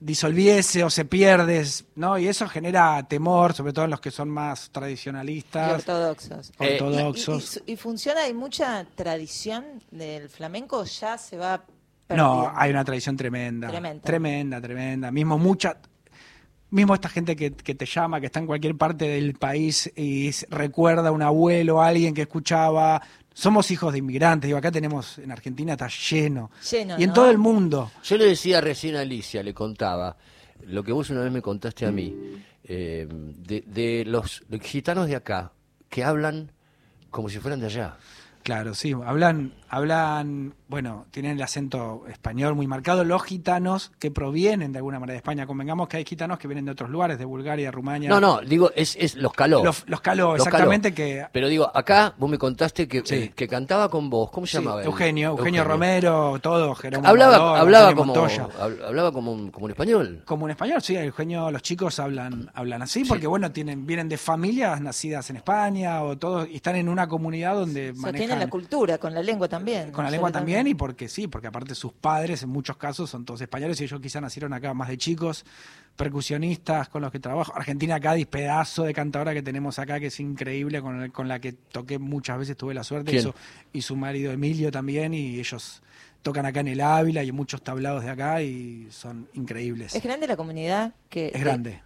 disolviese 0.00 0.82
o 0.82 0.90
se 0.90 1.04
pierde, 1.04 1.64
¿no? 1.94 2.18
Y 2.18 2.26
eso 2.26 2.48
genera 2.48 3.06
temor, 3.08 3.54
sobre 3.54 3.72
todo 3.72 3.84
en 3.84 3.92
los 3.92 4.00
que 4.00 4.10
son 4.10 4.28
más 4.28 4.66
Y 4.66 4.70
tradicionalistas, 4.70 5.72
ortodoxos. 5.74 6.50
Eh, 6.58 6.78
ortodoxos. 6.82 7.60
¿Y, 7.66 7.70
y- 7.70 7.74
y 7.74 7.76
funciona? 7.76 8.22
¿Hay 8.22 8.34
mucha 8.34 8.84
tradición 8.96 9.64
del 9.92 10.28
flamenco? 10.28 10.82
¿Ya 10.84 11.16
se 11.18 11.36
va 11.36 11.62
No, 12.16 12.52
hay 12.54 12.70
una 12.70 12.84
tradición 12.84 13.16
tremenda. 13.16 13.68
Tremenda. 13.68 14.02
Tremenda, 14.02 14.60
tremenda. 14.60 15.10
Mismo 15.10 15.38
mucha. 15.38 15.76
Mismo 16.70 16.94
esta 16.94 17.08
gente 17.08 17.36
que, 17.36 17.52
que 17.52 17.74
te 17.74 17.84
llama, 17.84 18.18
que 18.18 18.26
está 18.26 18.38
en 18.38 18.46
cualquier 18.46 18.76
parte 18.76 19.06
del 19.06 19.34
país 19.34 19.92
y 19.94 20.30
recuerda 20.48 21.08
a 21.08 21.12
un 21.12 21.20
abuelo, 21.20 21.82
a 21.82 21.88
alguien 21.88 22.14
que 22.14 22.22
escuchaba. 22.22 23.02
Somos 23.34 23.70
hijos 23.70 23.92
de 23.92 23.98
inmigrantes. 23.98 24.48
Digo, 24.48 24.58
acá 24.58 24.70
tenemos, 24.72 25.18
en 25.18 25.30
Argentina 25.32 25.72
está 25.72 25.88
lleno. 25.88 26.50
Lleno, 26.70 26.98
y 26.98 27.02
en 27.02 27.08
¿no? 27.08 27.14
todo 27.14 27.30
el 27.30 27.38
mundo. 27.38 27.90
Yo 28.02 28.16
le 28.16 28.26
decía 28.26 28.60
recién 28.62 28.96
a 28.96 29.00
Alicia, 29.00 29.42
le 29.42 29.52
contaba, 29.52 30.16
lo 30.66 30.82
que 30.82 30.92
vos 30.92 31.10
una 31.10 31.20
vez 31.20 31.32
me 31.32 31.42
contaste 31.42 31.84
a 31.84 31.90
mí, 31.90 32.14
eh, 32.64 33.06
de, 33.10 33.64
de 33.66 34.04
los, 34.06 34.42
los 34.48 34.60
gitanos 34.60 35.08
de 35.08 35.16
acá, 35.16 35.52
que 35.90 36.04
hablan 36.04 36.52
como 37.10 37.28
si 37.28 37.38
fueran 37.38 37.60
de 37.60 37.66
allá. 37.66 37.96
Claro, 38.42 38.74
sí. 38.74 38.92
Hablan, 38.92 39.52
hablan, 39.72 40.52
bueno, 40.68 41.06
tienen 41.10 41.32
el 41.32 41.42
acento 41.42 42.04
español 42.06 42.54
muy 42.54 42.66
marcado. 42.66 43.04
Los 43.04 43.22
gitanos 43.24 43.90
que 43.98 44.10
provienen 44.10 44.70
de 44.70 44.78
alguna 44.78 45.00
manera 45.00 45.14
de 45.14 45.16
España. 45.16 45.46
Convengamos 45.46 45.88
que 45.88 45.96
hay 45.96 46.04
gitanos 46.04 46.38
que 46.38 46.46
vienen 46.46 46.66
de 46.66 46.72
otros 46.72 46.90
lugares, 46.90 47.18
de 47.18 47.24
Bulgaria, 47.24 47.70
Rumania. 47.70 48.10
No, 48.10 48.20
no, 48.20 48.42
digo, 48.42 48.70
es, 48.76 48.96
es 49.00 49.14
los 49.16 49.32
caló. 49.32 49.64
Los, 49.64 49.84
los 49.88 50.02
caló, 50.02 50.36
Los 50.36 50.46
exactamente 50.46 50.90
caló. 50.92 50.96
que 50.96 51.26
Pero 51.32 51.48
digo, 51.48 51.70
acá 51.74 52.12
vos 52.18 52.30
me 52.30 52.36
contaste 52.36 52.86
que, 52.86 53.00
Sí. 53.02 53.14
eh, 53.14 53.32
que 53.34 53.48
cantaba 53.48 53.88
con 53.88 54.10
vos, 54.10 54.30
¿cómo 54.30 54.46
se 54.46 54.58
Sí, 54.58 54.62
llamaba? 54.62 54.82
él? 54.82 54.86
Eugenio, 54.86 55.30
Eugenio, 55.30 55.64
Romero, 55.64 56.38
todo, 56.42 56.74
Jerónimo 56.74 57.08
Hablaba, 57.08 57.58
hablaba, 57.58 57.94
como, 57.94 58.14
hablaba 58.14 59.10
como, 59.12 59.32
un, 59.32 59.50
como 59.50 59.64
un 59.64 59.70
español. 59.70 60.22
Como 60.26 60.46
en 60.46 60.50
español, 60.50 60.82
sí, 60.82 60.96
Eugenio, 60.96 61.50
los 61.50 61.62
chicos 61.62 61.98
hablan, 61.98 62.50
hablan 62.52 62.82
así, 62.82 63.04
porque 63.06 63.26
bueno, 63.26 63.50
tienen, 63.52 63.86
vienen 63.86 64.10
de 64.10 64.18
familias 64.18 64.82
nacidas 64.82 65.30
en 65.30 65.36
España 65.36 66.02
o 66.02 66.18
todos, 66.18 66.46
y 66.50 66.56
están 66.56 66.76
en 66.76 66.90
una 66.90 67.08
comunidad 67.08 67.54
donde 67.54 67.94
manejan 67.94 68.38
la 68.38 68.48
cultura, 68.48 68.98
con 68.98 69.14
la 69.14 69.22
lengua 69.22 69.48
también. 69.48 69.61
Con 69.92 70.04
la 70.04 70.10
lengua 70.10 70.28
también, 70.40 70.66
y 70.66 70.74
porque 70.74 71.08
sí, 71.08 71.26
porque 71.28 71.46
aparte 71.46 71.74
sus 71.74 71.92
padres 71.92 72.42
en 72.42 72.48
muchos 72.48 72.76
casos 72.76 73.08
son 73.10 73.24
todos 73.24 73.40
españoles 73.40 73.80
y 73.80 73.84
ellos 73.84 74.00
quizás 74.00 74.20
nacieron 74.22 74.52
acá 74.52 74.74
más 74.74 74.88
de 74.88 74.98
chicos, 74.98 75.44
percusionistas 75.96 76.88
con 76.88 77.02
los 77.02 77.12
que 77.12 77.20
trabajo. 77.20 77.52
Argentina 77.54 78.00
Cádiz, 78.00 78.26
pedazo 78.26 78.84
de 78.84 78.92
cantadora 78.94 79.32
que 79.34 79.42
tenemos 79.42 79.78
acá, 79.78 80.00
que 80.00 80.06
es 80.06 80.20
increíble, 80.20 80.80
con, 80.82 81.02
el- 81.02 81.12
con 81.12 81.28
la 81.28 81.38
que 81.40 81.52
toqué 81.52 81.98
muchas 81.98 82.38
veces, 82.38 82.56
tuve 82.56 82.74
la 82.74 82.84
suerte, 82.84 83.12
y 83.12 83.20
su, 83.22 83.34
y 83.72 83.82
su 83.82 83.96
marido 83.96 84.32
Emilio 84.32 84.70
también, 84.70 85.14
y 85.14 85.38
ellos 85.38 85.82
tocan 86.22 86.46
acá 86.46 86.60
en 86.60 86.68
el 86.68 86.80
Ávila 86.80 87.22
y 87.22 87.28
en 87.30 87.34
muchos 87.34 87.62
tablados 87.62 88.04
de 88.04 88.10
acá 88.10 88.42
y 88.42 88.88
son 88.90 89.28
increíbles. 89.34 89.94
Es 89.94 90.02
grande 90.02 90.26
la 90.26 90.36
comunidad. 90.36 90.94
que 91.08 91.32
Es 91.34 91.40
grande. 91.40 91.80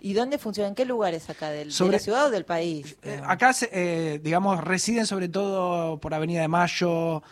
¿Y 0.00 0.12
dónde 0.12 0.38
funciona? 0.38 0.68
¿En 0.68 0.74
qué 0.74 0.84
lugares 0.84 1.28
acá? 1.30 1.50
Del, 1.50 1.72
Sobre- 1.72 1.90
¿De 1.92 1.96
la 1.96 2.02
ciudad 2.02 2.26
o 2.26 2.30
del 2.30 2.44
país? 2.44 2.96
Eh, 3.02 3.20
acá, 3.24 3.54
eh, 3.72 4.20
digamos, 4.22 4.62
residen 4.62 5.06
sobre 5.06 5.28
todo 5.28 5.98
por 5.98 6.14
Avenida 6.14 6.40
de 6.40 6.48
Mayo, 6.48 7.22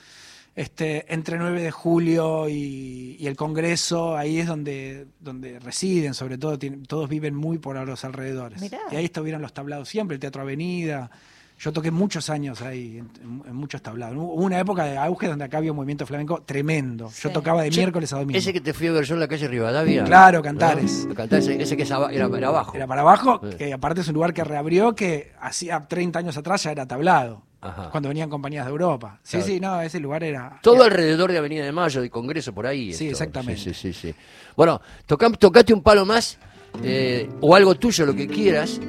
este, 0.54 1.12
entre 1.12 1.36
9 1.38 1.60
de 1.62 1.70
julio 1.70 2.48
y, 2.48 3.16
y 3.20 3.26
el 3.26 3.36
Congreso, 3.36 4.16
ahí 4.16 4.38
es 4.38 4.46
donde, 4.46 5.06
donde 5.20 5.58
residen, 5.60 6.14
sobre 6.14 6.38
todo, 6.38 6.58
tienen- 6.58 6.84
todos 6.86 7.08
viven 7.08 7.34
muy 7.34 7.58
por 7.58 7.76
los 7.86 8.04
alrededores. 8.04 8.60
Mirá. 8.60 8.80
Y 8.90 8.96
ahí 8.96 9.04
estuvieron 9.04 9.42
los 9.42 9.52
tablados 9.52 9.88
siempre, 9.88 10.14
el 10.14 10.20
Teatro 10.20 10.42
Avenida, 10.42 11.10
Yo 11.58 11.72
toqué 11.72 11.90
muchos 11.90 12.28
años 12.28 12.60
ahí, 12.60 12.98
en, 12.98 13.54
muchos 13.54 13.80
tablados. 13.80 14.14
Hubo 14.16 14.34
una 14.44 14.58
época 14.60 14.84
de 14.84 14.98
auge 14.98 15.26
donde 15.26 15.44
acá 15.46 15.56
había 15.56 15.70
un 15.72 15.76
movimiento 15.76 16.04
flamenco 16.04 16.42
tremendo. 16.42 17.10
Yo 17.22 17.30
tocaba 17.30 17.62
de 17.62 17.70
miércoles 17.70 18.12
a 18.12 18.18
domingo. 18.18 18.38
Ese 18.38 18.52
que 18.52 18.60
te 18.60 18.74
fui 18.74 18.88
a 18.88 18.92
ver 18.92 19.04
yo 19.04 19.14
en 19.14 19.20
la 19.20 19.28
calle 19.28 19.48
Rivadavia. 19.48 20.04
Claro, 20.04 20.42
Cantares. 20.42 21.08
Cantares, 21.16 21.48
ese 21.48 21.74
que 21.76 21.84
es 21.84 21.90
aba- 21.90 22.12
era, 22.12 22.26
era 22.36 22.48
abajo. 22.48 22.76
Era 22.76 22.86
para 22.86 23.00
abajo, 23.00 23.40
Sí. 23.50 23.56
que 23.56 23.72
aparte 23.72 24.02
es 24.02 24.08
un 24.08 24.14
lugar 24.14 24.34
que 24.34 24.44
reabrió 24.44 24.94
que 24.94 25.32
hacía 25.40 25.86
30 25.88 26.18
años 26.18 26.36
atrás 26.36 26.62
ya 26.62 26.72
era 26.72 26.84
tablado. 26.86 27.42
Ajá. 27.62 27.88
Cuando 27.90 28.10
venían 28.10 28.28
compañías 28.28 28.66
de 28.66 28.70
Europa. 28.70 29.18
Sí, 29.22 29.38
Claro. 29.38 29.46
sí, 29.46 29.58
no, 29.60 29.80
ese 29.80 29.98
lugar 29.98 30.22
era. 30.24 30.58
Todo 30.62 30.76
era- 30.76 30.84
alrededor 30.84 31.32
de 31.32 31.38
Avenida 31.38 31.64
de 31.64 31.72
Mayo, 31.72 32.02
de 32.02 32.10
Congreso, 32.10 32.52
por 32.54 32.66
ahí. 32.66 32.92
Sí, 32.92 33.06
esto. 33.06 33.12
exactamente. 33.24 33.60
Sí, 33.62 33.72
sí, 33.72 33.92
sí, 33.94 34.08
sí. 34.12 34.14
Bueno, 34.54 34.80
toca, 35.06 35.30
tocate 35.30 35.72
un 35.72 35.82
palo 35.82 36.04
más, 36.04 36.38
eh, 36.82 37.28
o 37.40 37.54
algo 37.54 37.74
tuyo, 37.74 38.06
lo 38.06 38.14
que 38.14 38.26
quieras. 38.26 38.80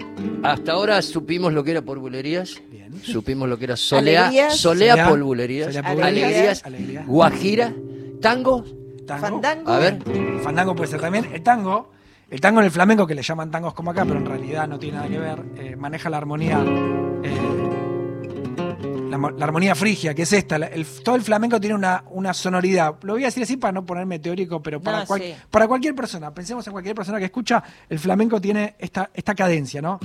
Hasta 0.44 0.74
ahora 0.74 1.02
supimos 1.02 1.54
lo 1.54 1.64
que 1.64 1.72
era 1.72 1.82
por 1.82 2.00
bulerías. 2.00 2.62
Bien. 2.70 2.94
Supimos 3.04 3.48
lo 3.50 3.58
que 3.58 3.66
era 3.66 3.76
solea, 3.78 4.24
Alegrías. 4.28 4.58
solea 4.58 4.94
Solea, 4.94 5.10
por 5.10 5.24
bulerías. 5.24 5.68
solea 5.68 5.84
por 5.84 5.96
bulerías. 5.96 6.26
Alegrías, 6.32 6.66
Alegría. 6.66 7.04
guajira, 7.08 7.74
tango. 8.22 8.64
Tango. 9.06 9.22
Fandango. 9.22 9.72
A 9.72 9.80
ver. 9.80 10.00
Fandango 10.44 10.76
puede 10.76 10.90
ser 10.92 11.00
también. 11.00 11.26
El 11.34 11.42
tango, 11.42 11.92
el 12.30 12.42
tango 12.42 12.60
en 12.60 12.66
el 12.66 12.72
flamenco, 12.72 13.08
que 13.08 13.16
le 13.16 13.22
llaman 13.22 13.50
tangos 13.50 13.74
como 13.74 13.92
acá, 13.92 14.04
pero 14.06 14.18
en 14.20 14.26
realidad 14.26 14.68
no 14.68 14.78
tiene 14.78 14.98
nada 14.98 15.10
que 15.10 15.18
ver, 15.20 15.40
eh, 15.58 15.76
maneja 15.78 16.10
la 16.10 16.18
armonía. 16.18 16.60
eh, 17.24 17.57
la, 19.18 19.22
mo- 19.30 19.32
la 19.32 19.46
armonía 19.46 19.74
frigia, 19.76 20.14
que 20.14 20.22
es 20.24 20.34
esta. 20.34 20.58
la- 20.60 20.68
el- 20.68 20.86
todo 21.04 21.16
el 21.16 21.22
flamenco 21.24 21.60
tiene 21.60 21.76
una, 21.76 22.04
una 22.12 22.34
sonoridad. 22.34 22.96
Lo 23.02 23.14
voy 23.14 23.24
a 23.24 23.28
decir 23.28 23.44
así 23.44 23.58
para 23.58 23.72
no 23.72 23.86
ponerme 23.86 24.20
teórico, 24.20 24.62
pero 24.62 24.80
para, 24.80 25.00
No, 25.00 25.06
cual- 25.06 25.22
sí. 25.22 25.34
para 25.50 25.68
cualquier 25.68 25.96
persona, 25.96 26.34
pensemos 26.34 26.66
en 26.68 26.72
cualquier 26.74 26.96
persona 26.96 27.18
que 27.20 27.26
escucha, 27.26 27.64
el 27.90 28.00
flamenco 28.00 28.40
tiene 28.40 28.76
esta, 28.80 29.10
esta 29.14 29.34
cadencia, 29.36 29.82
¿no? 29.82 30.00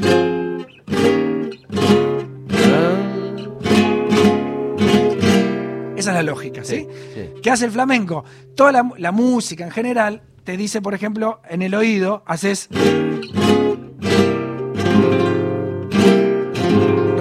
Esa 5.97 6.11
es 6.11 6.17
la 6.17 6.23
lógica, 6.23 6.65
¿sí? 6.65 6.87
Sí, 6.91 7.11
sí. 7.15 7.31
¿Qué 7.43 7.51
hace 7.51 7.67
el 7.67 7.71
flamenco? 7.71 8.25
Toda 8.57 8.73
la, 8.73 8.91
la 8.99 9.13
música 9.13 9.65
en 9.65 9.71
general 9.71 10.23
te 10.43 10.57
dice, 10.57 10.83
por 10.83 10.95
ejemplo, 10.95 11.41
en 11.49 11.63
el 11.63 11.75
oído, 11.75 12.25
haces. 12.27 12.69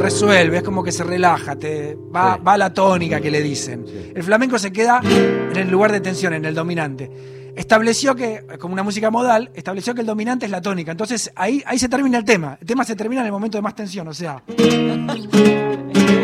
Resuelve, 0.01 0.57
es 0.57 0.63
como 0.63 0.83
que 0.83 0.91
se 0.91 1.03
relaja, 1.03 1.55
te 1.55 1.95
va, 2.13 2.35
Sí. 2.35 2.41
va 2.45 2.53
a 2.53 2.57
la 2.57 2.73
tónica 2.73 3.19
que 3.21 3.29
le 3.31 3.41
dicen. 3.41 3.85
Sí. 3.87 4.11
El 4.15 4.23
flamenco 4.23 4.57
se 4.59 4.71
queda 4.71 4.99
en 5.03 5.55
el 5.55 5.69
lugar 5.69 5.91
de 5.91 5.99
tensión, 6.01 6.33
en 6.33 6.45
el 6.45 6.55
dominante. 6.55 7.09
Estableció 7.55 8.15
que, 8.15 8.43
como 8.59 8.73
una 8.73 8.81
música 8.83 9.11
modal, 9.11 9.51
estableció 9.53 9.93
que 9.93 10.01
el 10.01 10.07
dominante 10.07 10.45
es 10.45 10.51
la 10.51 10.61
tónica. 10.61 10.91
Entonces 10.91 11.31
ahí, 11.35 11.61
ahí 11.65 11.77
se 11.77 11.89
termina 11.89 12.17
el 12.17 12.23
tema. 12.25 12.57
El 12.61 12.65
tema 12.67 12.83
se 12.85 12.95
termina 12.95 13.21
en 13.21 13.27
el 13.27 13.31
momento 13.33 13.57
de 13.57 13.61
más 13.61 13.75
tensión. 13.75 14.07
O 14.07 14.13
sea, 14.13 14.41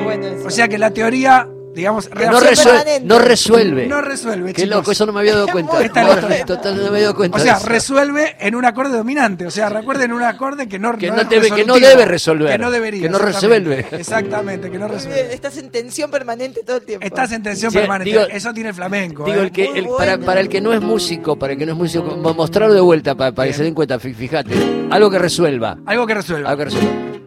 bueno 0.04 0.28
o 0.46 0.50
sea 0.50 0.68
que 0.68 0.78
la 0.78 0.92
teoría, 0.92 1.48
digamos, 1.78 2.10
No, 2.10 2.16
reabsorbe- 2.16 2.50
resue- 2.50 2.64
permanente. 2.66 3.06
no 3.08 3.20
resuelve. 3.20 3.88
no 3.88 4.02
resuelve. 4.02 4.54
Qué 4.54 4.64
chicos. 4.64 4.78
loco, 4.78 4.92
eso 4.92 5.06
no 5.06 5.14
me 5.14 5.20
había 5.22 5.36
dado 5.36 5.48
cuenta. 5.52 5.84
Esta 5.84 6.04
No, 6.08 6.16
total, 6.46 6.76
no 6.76 6.82
me 6.84 6.88
había 6.90 7.02
dado 7.04 7.16
cuenta. 7.16 7.38
O 7.38 7.40
sea, 7.40 7.60
resuelve 7.60 8.36
en 8.40 8.56
un 8.56 8.66
acorde 8.66 8.98
dominante. 8.98 9.46
O 9.46 9.52
sea, 9.52 9.70
recuerden 9.70 10.12
un 10.12 10.24
acorde 10.24 10.68
que 10.68 10.80
no, 10.80 10.98
Que 10.98 11.10
no 11.12 11.24
debe- 11.24 11.52
que 11.54 11.66
no 11.66 11.76
debe 11.80 12.06
resolver, 12.06 12.52
Que 12.52 12.58
no 12.58 12.72
debería. 12.72 13.02
que 13.04 13.10
no 13.10 13.20
resuelve. 13.20 13.86
Exactamente, 13.92 14.70
que 14.72 14.78
no 14.78 14.88
resuelve. 14.88 15.34
Estás 15.34 15.58
en 15.58 15.70
tensión 15.70 16.12
permanente 16.12 16.62
todo 16.66 16.78
el 16.78 16.84
tiempo. 16.86 17.06
Estás 17.06 17.32
en 17.32 17.44
tensión 17.44 17.72
Sí, 17.72 17.78
permanente. 17.78 18.10
digo- 18.12 18.28
Eso 18.30 18.54
tiene 18.54 18.70
el 18.70 18.76
flamenco. 18.76 19.24
Digo, 19.24 19.38
¿eh? 19.42 19.44
el 19.44 19.52
que, 19.52 19.66
el- 19.66 19.86
para, 19.98 20.14
bueno. 20.14 20.26
para 20.26 20.42
el 20.42 20.50
que 20.50 20.60
no 20.62 20.74
es 20.74 20.82
músico, 20.82 21.38
para 21.38 21.54
el 21.54 21.60
que 21.60 21.66
no 21.66 21.74
es 21.74 21.78
músico, 21.78 22.04
mo- 22.04 22.34
mostrarlo 22.34 22.74
de 22.74 22.82
vuelta 22.82 23.16
para, 23.16 23.32
para 23.32 23.48
que 23.48 23.54
se 23.54 23.64
den 23.64 23.74
cuenta, 23.74 24.00
fí- 24.00 24.16
fíjate. 24.16 24.54
Algo 24.90 25.10
que 25.12 25.20
resuelva. 25.20 25.78
Algo 25.86 26.08
que 26.08 26.14
resuelva. 26.16 26.50
Algo 26.50 26.60
que 26.60 26.66
resuelva. 26.66 27.27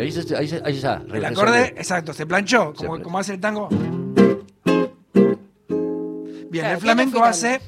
Ahí, 0.00 0.10
se- 0.12 0.36
ahí, 0.36 0.48
se- 0.48 0.62
ahí 0.64 0.76
está. 0.76 1.02
el 1.12 1.24
acorde, 1.24 1.66
exacto, 1.76 2.12
se 2.12 2.26
planchó, 2.26 2.72
como, 2.74 2.90
planchó. 2.90 3.04
como 3.04 3.18
hace 3.18 3.34
el 3.34 3.40
tango. 3.40 3.68
Bien, 6.50 6.64
Claro, 6.64 6.74
el 6.74 6.80
flamenco 6.80 7.24
hace. 7.24 7.60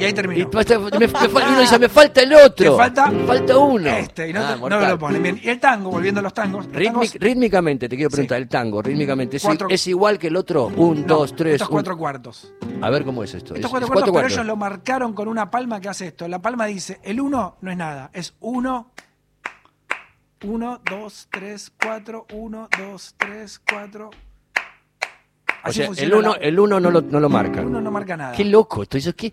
Y 0.00 0.04
ahí 0.04 0.10
Y 0.10 0.14
terminó. 0.14 0.50
basta- 0.50 0.78
me, 0.78 0.86
uno 1.50 1.60
dice, 1.60 1.78
me 1.78 1.88
falta 1.88 2.22
el 2.22 2.32
otro. 2.34 2.70
¿Te 2.72 2.76
falta? 2.76 3.10
Falta 3.26 3.58
uno. 3.58 3.88
Este, 3.90 4.30
y 4.30 4.32
no, 4.32 4.40
Ah, 4.40 4.46
te- 4.48 4.54
no 4.54 4.58
mortal. 4.60 4.80
me 4.80 4.88
lo 4.88 4.98
ponen. 4.98 5.22
Bien, 5.22 5.40
y 5.42 5.48
el 5.50 5.60
tango, 5.60 5.90
volviendo 5.90 6.20
a 6.20 6.22
los 6.22 6.32
tangos. 6.32 6.66
los 6.66 6.74
Rítmic- 6.74 6.92
tangos- 6.92 7.16
rítmicamente, 7.20 7.88
te 7.88 7.96
quiero 7.96 8.10
preguntar, 8.10 8.38
el 8.38 8.48
tango, 8.48 8.80
rítmicamente, 8.82 9.36
¿es, 9.36 9.42
Cuatro- 9.42 9.68
es 9.68 9.86
igual 9.86 10.18
que 10.18 10.28
el 10.28 10.36
otro? 10.36 10.66
Un, 10.68 11.02
no, 11.06 11.16
dos, 11.18 11.36
tres. 11.36 11.54
Estos 11.54 11.68
un- 11.68 11.72
cuatro 11.74 11.98
cuartos. 11.98 12.52
A 12.80 12.88
ver 12.90 13.04
cómo 13.04 13.22
es 13.22 13.34
esto. 13.34 13.54
Estos 13.54 13.66
Es- 13.66 13.70
cuatro 13.70 13.86
es 13.86 13.92
cuartos, 13.92 14.14
pero 14.14 14.26
ellos 14.28 14.46
lo 14.46 14.56
marcaron 14.56 15.12
con 15.12 15.28
una 15.28 15.50
palma 15.50 15.80
que 15.80 15.88
hace 15.90 16.06
esto. 16.06 16.26
La 16.28 16.40
palma 16.40 16.64
dice, 16.66 16.98
el 17.02 17.20
uno 17.20 17.56
no 17.60 17.70
es 17.70 17.76
nada, 17.76 18.10
es 18.14 18.34
uno, 18.40 18.90
uno, 20.44 20.80
dos, 20.90 21.28
tres, 21.30 21.70
cuatro, 21.82 22.26
uno, 22.32 22.68
dos, 22.78 23.14
tres, 23.18 23.60
cuatro. 23.70 24.10
O 25.64 25.72
sea, 25.72 25.90
el 25.96 26.14
uno, 26.14 26.30
la- 26.30 26.36
el 26.36 26.58
uno 26.58 26.80
no 26.80 26.90
lo, 26.90 27.00
no 27.02 27.20
lo 27.20 27.28
marca. 27.28 27.60
el 27.60 27.66
uno 27.66 27.80
no 27.80 27.90
marca 27.90 28.16
nada. 28.16 28.32
Qué 28.36 28.44
loco. 28.44 28.82
esto. 28.82 28.98
¿qué- 29.16 29.32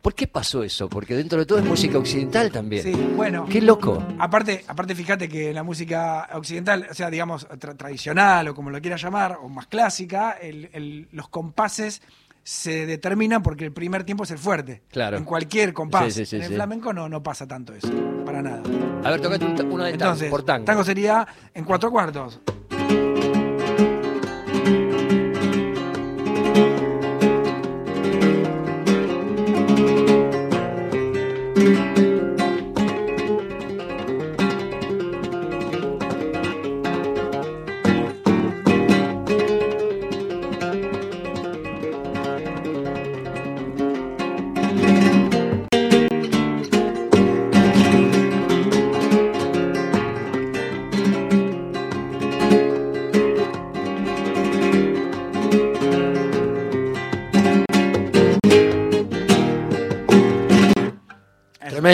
¿Por 0.00 0.14
qué 0.14 0.26
pasó 0.28 0.62
eso? 0.62 0.88
Porque 0.88 1.16
dentro 1.16 1.38
de 1.40 1.46
todo 1.46 1.58
es 1.58 1.64
música 1.64 1.98
occidental 1.98 2.52
también. 2.52 2.84
Sí, 2.84 2.92
bueno. 3.16 3.46
Qué 3.50 3.60
loco. 3.60 4.00
Aparte, 4.18 4.64
aparte, 4.68 4.94
fíjate 4.94 5.28
que 5.28 5.48
en 5.48 5.54
la 5.56 5.64
música 5.64 6.28
occidental, 6.34 6.86
o 6.90 6.94
sea, 6.94 7.10
digamos, 7.10 7.48
tra- 7.48 7.76
tradicional 7.76 8.46
o 8.48 8.54
como 8.54 8.70
lo 8.70 8.80
quieras 8.80 9.02
llamar, 9.02 9.38
o 9.42 9.48
más 9.48 9.66
clásica, 9.66 10.32
el- 10.40 10.70
el- 10.72 11.08
los 11.10 11.28
compases 11.28 12.00
se 12.44 12.86
determinan 12.86 13.42
porque 13.42 13.64
el 13.66 13.72
primer 13.72 14.04
tiempo 14.04 14.22
es 14.24 14.30
el 14.30 14.38
fuerte. 14.38 14.82
Claro. 14.90 15.16
En 15.18 15.24
cualquier 15.24 15.72
compás. 15.74 16.14
Sí, 16.14 16.24
sí, 16.24 16.26
sí, 16.26 16.36
en 16.36 16.42
el 16.44 16.54
flamenco 16.54 16.92
no, 16.92 17.08
no 17.08 17.22
pasa 17.22 17.46
tanto 17.46 17.74
eso, 17.74 17.90
para 18.24 18.40
nada. 18.40 18.62
A 19.04 19.10
ver, 19.10 19.20
tocate 19.20 19.44
una 19.46 19.84
de 19.86 19.92
tango, 19.98 20.12
Entonces, 20.12 20.30
por 20.30 20.44
tango. 20.44 20.84
sería 20.84 21.26
en 21.52 21.64
cuatro 21.64 21.90
cuartos. 21.90 22.40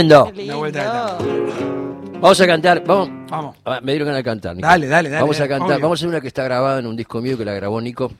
Tremendo. 0.08 0.32
Una 0.44 0.56
vuelta 0.56 0.78
de 0.78 0.84
tango. 1.24 2.20
Vamos 2.20 2.40
a 2.40 2.46
cantar. 2.46 2.84
Vamos. 2.84 3.10
Vamos. 3.30 3.56
Ah, 3.64 3.80
me 3.82 3.92
dieron 3.92 4.06
ganas 4.06 4.20
de 4.20 4.24
cantar. 4.24 4.56
Nico. 4.56 4.66
Dale, 4.68 4.86
dale, 4.86 5.08
dale, 5.10 5.20
Vamos 5.22 5.40
a 5.40 5.48
cantar. 5.48 5.68
obvio. 5.76 5.80
Vamos 5.82 5.98
a 5.98 6.00
hacer 6.00 6.08
una 6.08 6.20
que 6.20 6.28
está 6.28 6.44
grabada 6.44 6.78
en 6.78 6.86
un 6.86 6.96
disco 6.96 7.20
mío 7.20 7.36
que 7.36 7.44
la 7.44 7.52
grabó 7.54 7.80
Nico. 7.80 8.12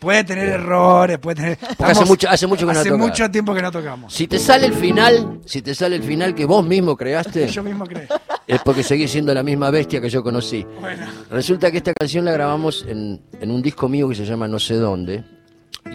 Puede 0.00 0.24
tener 0.24 0.48
errores, 0.48 1.18
puede 1.18 1.36
tener. 1.36 1.58
Porque 1.76 1.92
hace 1.92 2.04
mucho- 2.04 2.28
hace 2.28 2.46
mucho 2.48 2.66
que 2.66 2.72
no 2.72 2.80
hace 2.80 2.90
mucho 2.92 3.30
tiempo 3.30 3.54
que 3.54 3.62
no 3.62 3.70
tocamos. 3.70 4.12
Si 4.12 4.26
te 4.26 4.40
sale 4.40 4.66
el 4.66 4.72
final, 4.74 5.38
si 5.46 5.62
te 5.62 5.76
sale 5.76 5.94
el 5.94 6.02
final 6.02 6.34
que 6.34 6.44
vos 6.44 6.66
mismo 6.66 6.96
creaste, 6.96 7.46
Yo 7.52 7.62
mismo 7.62 7.86
creo. 7.86 8.08
es 8.48 8.60
porque 8.62 8.82
seguís 8.82 9.12
siendo 9.12 9.32
la 9.32 9.44
misma 9.44 9.70
bestia 9.70 10.00
que 10.00 10.08
yo 10.10 10.24
conocí. 10.24 10.66
Bueno. 10.80 11.06
Resulta 11.30 11.70
que 11.70 11.76
esta 11.76 11.92
canción 11.92 12.24
la 12.24 12.32
grabamos 12.32 12.84
en, 12.88 13.20
en 13.40 13.50
un 13.52 13.62
disco 13.62 13.88
mío 13.88 14.08
que 14.08 14.16
se 14.16 14.24
llama 14.24 14.48
No 14.48 14.58
sé 14.58 14.74
dónde. 14.74 15.22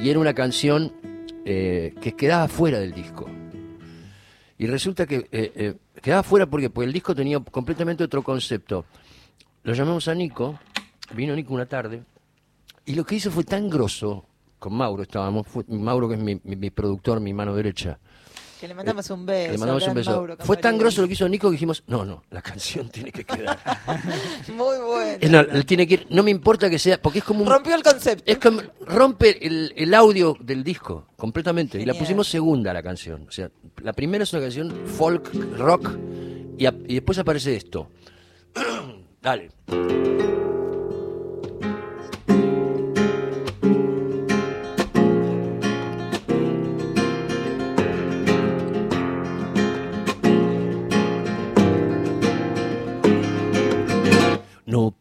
Y 0.02 0.10
era 0.10 0.20
una 0.20 0.34
canción 0.34 0.94
eh, 1.44 1.94
que 2.00 2.14
quedaba 2.16 2.48
fuera 2.48 2.80
del 2.80 2.94
disco. 2.94 3.30
Y 4.58 4.66
resulta 4.68 5.06
que 5.06 5.28
eh, 5.32 5.52
eh, 5.56 5.76
quedaba 6.02 6.24
fuera 6.24 6.46
porque, 6.48 6.72
el 6.88 6.94
disco 6.94 7.14
tenía 7.14 7.40
completamente 7.40 8.04
otro 8.04 8.24
concepto. 8.24 8.86
Lo 9.64 9.74
llamamos 9.74 10.08
a 10.08 10.16
Nico, 10.16 10.60
vino 11.14 11.36
Nico 11.36 11.54
una 11.54 11.66
tarde, 11.68 12.04
y 12.86 12.96
lo 12.96 13.06
que 13.06 13.16
hizo 13.16 13.30
fue 13.30 13.44
tan 13.44 13.70
grosso, 13.70 14.26
con 14.60 14.74
Mauro 14.74 15.04
estábamos, 15.04 15.46
fue- 15.46 15.66
Mauro 15.68 16.08
que 16.10 16.16
es 16.16 16.22
mi- 16.22 16.42
mi 16.44 16.70
productor, 16.72 17.20
mi 17.20 17.34
mano 17.34 17.54
derecha, 17.54 18.00
Que 18.60 18.68
le 18.68 18.74
mandamos 18.74 19.08
un 19.12 19.26
beso. 19.26 19.50
Eh, 19.50 19.52
le 19.52 19.58
mandamos 19.60 19.88
un 19.88 19.94
beso. 19.94 20.12
Mauro 20.12 20.36
Fue 20.40 20.58
tan 20.58 20.78
grosso 20.80 21.02
lo 21.02 21.08
que 21.08 21.14
hizo 21.14 21.30
Nico 21.30 21.48
que 21.50 21.54
dijimos, 21.54 21.84
no, 21.88 22.04
no, 22.06 22.24
la 22.32 22.42
canción 22.42 22.90
tiene 22.92 23.12
que 23.12 23.24
quedar. 23.24 23.60
Muy 24.48 24.78
bueno. 24.80 25.44
No, 25.54 25.64
tiene 25.64 25.86
que 25.88 25.94
ir, 25.96 26.08
no 26.10 26.24
me 26.24 26.32
importa 26.32 26.70
que 26.70 26.80
sea, 26.80 27.00
porque 27.02 27.20
es 27.20 27.26
como 27.26 27.44
un, 27.44 27.50
Rompió 27.50 27.76
el 27.76 27.84
concepto. 27.84 28.24
es 28.26 28.38
como 28.40 28.62
rompe 28.82 29.46
el, 29.46 29.74
el 29.76 29.94
audio 29.94 30.36
del 30.40 30.64
disco 30.64 31.08
completamente. 31.16 31.80
Y 31.80 31.86
la 31.86 31.94
pusimos 31.94 32.28
segunda 32.28 32.74
la 32.74 32.82
canción. 32.82 33.26
O 33.28 33.32
sea, 33.32 33.50
la 33.84 33.94
primera 33.94 34.24
es 34.24 34.34
una 34.34 34.42
canción 34.42 34.72
folk, 34.88 35.32
rock, 35.58 35.92
y, 36.58 36.66
a- 36.66 36.74
y 36.88 36.96
después 36.96 37.20
aparece 37.20 37.56
esto. 37.56 37.90
Dale. 39.22 39.52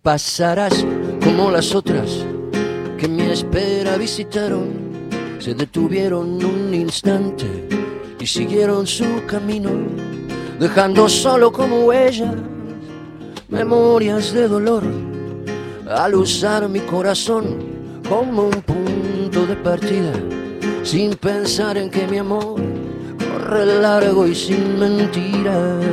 Pasarás 0.07 0.87
como 1.25 1.51
las 1.51 1.75
otras 1.75 2.25
que 2.97 3.09
mi 3.09 3.23
espera 3.23 3.97
visitaron, 3.97 4.69
se 5.41 5.53
detuvieron 5.53 6.45
un 6.45 6.73
instante 6.73 7.45
y 8.21 8.25
siguieron 8.25 8.87
su 8.87 9.27
camino, 9.27 9.71
dejando 10.61 11.09
solo 11.09 11.51
como 11.51 11.87
huella 11.87 12.33
memorias 13.49 14.33
de 14.33 14.47
dolor 14.47 14.85
al 15.91 16.15
usar 16.15 16.69
mi 16.69 16.79
corazón 16.79 17.57
como 18.09 18.45
un 18.45 18.63
punto 18.63 19.45
de 19.45 19.57
partida, 19.57 20.13
sin 20.85 21.17
pensar 21.17 21.77
en 21.79 21.91
que 21.91 22.07
mi 22.07 22.19
amor 22.19 22.61
corre 23.19 23.81
largo 23.81 24.25
y 24.25 24.37
sin 24.37 24.79
mentiras. 24.79 25.85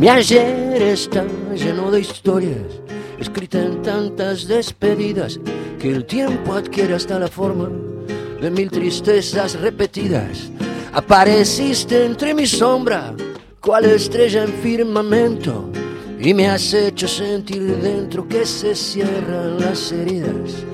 Mi 0.00 0.08
ayer 0.08 0.82
está 0.82 1.24
lleno 1.56 1.90
de 1.90 2.00
historias, 2.00 2.80
escrita 3.18 3.62
en 3.62 3.82
tantas 3.82 4.46
despedidas, 4.46 5.38
que 5.78 5.90
el 5.90 6.04
tiempo 6.04 6.54
adquiere 6.54 6.94
hasta 6.94 7.18
la 7.18 7.28
forma 7.28 7.68
de 8.40 8.50
mil 8.50 8.70
tristezas 8.70 9.58
repetidas. 9.60 10.50
Apareciste 10.92 12.04
entre 12.04 12.34
mi 12.34 12.46
sombra, 12.46 13.14
cual 13.60 13.84
estrella 13.84 14.44
en 14.44 14.52
firmamento, 14.52 15.70
y 16.20 16.34
me 16.34 16.48
has 16.48 16.72
hecho 16.72 17.08
sentir 17.08 17.76
dentro 17.78 18.28
que 18.28 18.46
se 18.46 18.74
cierran 18.74 19.58
las 19.60 19.90
heridas 19.92 20.64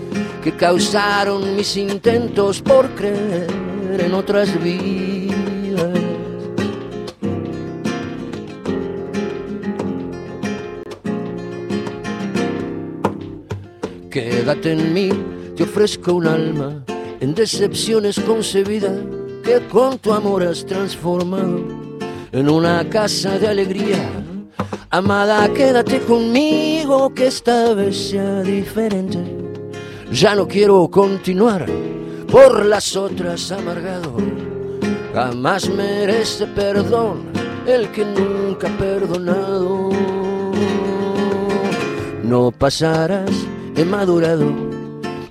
que 0.43 0.53
causaron 0.57 1.57
mis 1.57 1.77
intentos 1.77 2.63
por 2.63 2.89
creer 2.95 3.47
en 3.99 4.15
otras 4.15 4.49
vidas. 4.63 5.18
Quédate 14.19 14.73
en 14.73 14.93
mí, 14.93 15.11
te 15.55 15.63
ofrezco 15.63 16.15
un 16.15 16.27
alma 16.27 16.85
en 17.21 17.37
decepciones 17.37 18.19
concebida 18.19 18.93
que 19.45 19.61
con 19.69 19.97
tu 19.99 20.13
amor 20.13 20.43
has 20.43 20.67
transformado 20.67 21.61
en 22.33 22.49
una 22.51 22.91
casa 22.91 23.39
de 23.39 23.47
alegría. 23.47 24.11
Amada, 24.91 25.49
quédate 25.55 26.01
conmigo 26.01 27.15
que 27.15 27.29
esta 27.29 27.75
vez 27.75 28.11
sea 28.11 28.43
diferente. 28.43 29.21
Ya 30.11 30.35
no 30.35 30.49
quiero 30.49 30.89
continuar 30.91 31.67
por 32.29 32.67
las 32.67 32.97
otras 32.97 33.53
amargado. 33.53 34.17
Jamás 35.15 35.71
merece 35.71 36.45
perdón 36.49 37.31
el 37.69 37.89
que 37.93 38.05
nunca 38.05 38.67
ha 38.67 38.79
perdonado. 38.79 39.91
No 42.25 42.51
pasarás, 42.51 43.31
he 43.79 43.85
madurado 43.85 44.53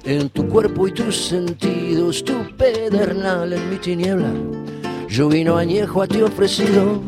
en 0.05 0.29
tu 0.29 0.47
cuerpo 0.47 0.87
y 0.87 0.93
tus 0.93 1.17
sentidos, 1.17 2.23
tu 2.23 2.33
pedernal 2.55 3.51
en 3.51 3.69
mi 3.69 3.75
tiniebla. 3.75 4.31
Yo 5.09 5.27
vino 5.27 5.57
añejo 5.57 6.01
a 6.01 6.07
ti 6.07 6.21
ofrecido. 6.21 7.01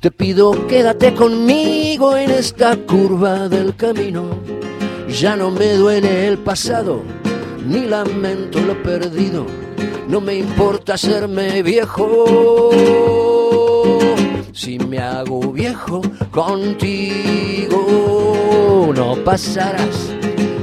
Te 0.00 0.10
pido 0.10 0.66
quédate 0.66 1.12
conmigo 1.12 2.16
en 2.16 2.30
esta 2.30 2.76
curva 2.76 3.46
del 3.50 3.76
camino. 3.76 4.24
Ya 5.08 5.36
no 5.36 5.50
me 5.50 5.74
duele 5.74 6.28
el 6.28 6.38
pasado, 6.38 7.02
ni 7.66 7.84
lamento 7.84 8.58
lo 8.60 8.82
perdido. 8.82 9.44
No 10.08 10.22
me 10.22 10.36
importa 10.36 10.94
hacerme 10.94 11.62
viejo. 11.62 12.70
Si 14.52 14.78
me 14.78 14.98
hago 14.98 15.52
viejo 15.52 16.00
contigo, 16.30 17.76
no 18.96 19.16
pasarás. 19.16 20.19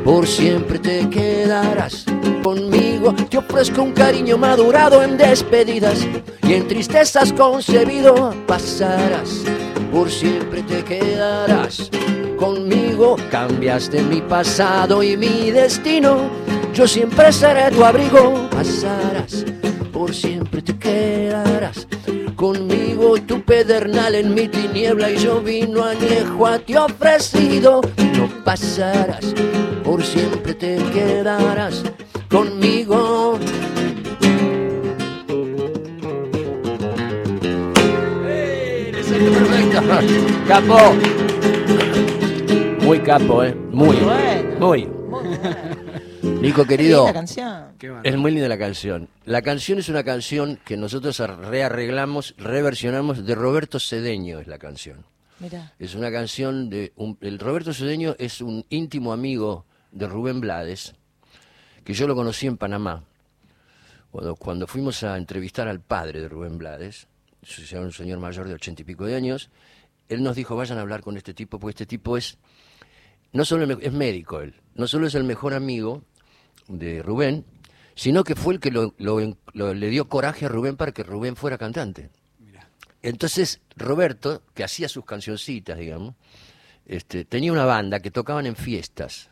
Por 0.08 0.26
siempre 0.26 0.80
te 0.80 1.10
quedarás 1.10 2.06
conmigo. 2.42 3.14
Te 3.30 3.40
ofrezco 3.40 3.82
un 3.82 3.92
cariño 3.92 4.38
madurado 4.38 5.04
en 5.04 5.18
despedidas 5.18 6.08
y 6.44 6.54
en 6.54 6.66
tristezas 6.66 7.34
concebido 7.34 8.34
pasarás. 8.48 9.44
Por 9.92 10.10
siempre 10.10 10.64
te 10.64 10.82
quedarás 10.86 11.92
conmigo. 12.38 13.18
Cambiaste 13.30 14.02
mi 14.02 14.22
pasado 14.22 15.04
y 15.04 15.18
mi 15.18 15.52
destino. 15.52 16.30
Yo 16.74 16.88
siempre 16.88 17.34
seré 17.34 17.70
tu 17.72 17.84
abrigo. 17.84 18.50
Pasarás, 18.50 19.44
por 19.92 20.16
siempre 20.16 20.62
te 20.62 20.78
quedarás 20.78 21.86
conmigo. 22.38 23.18
Tu 23.24 23.44
pedernal 23.44 24.16
en 24.16 24.34
mi 24.34 24.48
tiniebla 24.48 25.12
y 25.12 25.18
yo 25.18 25.42
vino 25.42 25.84
añejo 25.84 26.48
a 26.48 26.60
ti 26.60 26.78
ofrecido. 26.78 27.82
Pasarás, 28.48 29.36
por 29.84 30.02
siempre 30.02 30.54
te 30.54 30.78
quedarás 30.94 31.84
conmigo. 32.30 33.38
Perfecto. 39.04 39.82
Capo. 40.48 40.80
Muy 42.84 43.00
capo, 43.00 43.44
¿eh? 43.44 43.54
Muy. 43.54 43.98
Bueno. 43.98 44.60
Muy. 44.60 44.86
Muy 44.86 44.98
bueno. 45.10 45.48
Nico, 46.42 46.64
Qué 46.64 46.70
querido, 46.70 47.04
linda 47.04 47.14
canción. 47.14 47.66
Es 48.04 48.16
muy 48.16 48.32
linda 48.32 48.48
la 48.48 48.58
canción. 48.58 49.10
La 49.26 49.42
canción 49.42 49.80
es 49.80 49.90
una 49.90 50.06
canción 50.06 50.58
que 50.64 50.78
nosotros 50.78 51.20
rearreglamos, 51.20 52.34
reversionamos 52.38 53.26
de 53.26 53.36
Roberto 53.36 53.78
Cedeño, 53.78 54.40
es 54.40 54.48
la 54.48 54.58
canción. 54.58 55.04
Es 55.80 55.94
una 55.96 56.12
canción 56.12 56.70
de... 56.70 56.94
un- 56.96 57.18
el 57.22 57.38
Roberto 57.40 57.74
Cedeño 57.74 58.16
es 58.18 58.42
un 58.42 58.66
íntimo 58.70 59.14
amigo 59.14 59.66
de 59.92 60.08
Rubén 60.08 60.42
Blades, 60.42 60.94
que 61.84 61.94
yo 61.94 62.08
lo 62.08 62.16
conocí 62.16 62.48
en 62.48 62.58
Panamá. 62.58 63.04
Cuando, 64.12 64.36
cuando 64.36 64.68
fuimos 64.68 65.04
a 65.04 65.18
entrevistar 65.18 65.68
al 65.68 65.80
padre 65.82 66.22
de 66.22 66.30
Rubén 66.30 66.58
Blades, 66.58 67.08
un 67.74 67.92
señor 67.92 68.20
mayor 68.20 68.48
de 68.48 68.56
ochenta 68.56 68.82
y 68.82 68.86
pico 68.86 69.06
de 69.06 69.16
años, 69.16 69.50
él 70.10 70.24
nos 70.24 70.36
dijo, 70.36 70.56
vayan 70.56 70.78
a 70.78 70.82
hablar 70.82 71.02
con 71.02 71.18
este 71.18 71.34
tipo, 71.34 71.60
porque 71.60 71.72
este 71.72 71.86
tipo 71.86 72.18
es... 72.18 72.38
No 73.34 73.46
solo 73.46 73.78
es 73.80 73.92
médico 73.94 74.40
él, 74.42 74.56
no 74.76 74.88
solo 74.88 75.06
es 75.08 75.14
el 75.16 75.24
mejor 75.26 75.54
amigo 75.54 76.02
de 76.68 77.04
Rubén, 77.04 77.46
sino 77.94 78.24
que 78.24 78.36
fue 78.36 78.54
el 78.56 78.60
que 78.60 78.72
lo- 78.72 78.96
lo- 78.98 79.74
le 79.74 79.90
dio 79.90 80.08
coraje 80.08 80.46
a 80.46 80.50
Rubén 80.50 80.78
para 80.78 80.94
que 80.94 81.04
Rubén 81.04 81.36
fuera 81.36 81.58
cantante. 81.58 82.10
Entonces, 83.02 83.62
Roberto, 83.76 84.42
que 84.54 84.64
hacía 84.64 84.90
sus 84.90 85.06
cancioncitas, 85.06 85.78
digamos, 85.78 86.16
este, 86.86 87.26
tenía 87.26 87.52
una 87.52 87.66
banda 87.66 88.00
que 88.00 88.12
tocaban 88.12 88.46
en 88.46 88.56
fiestas. 88.56 89.30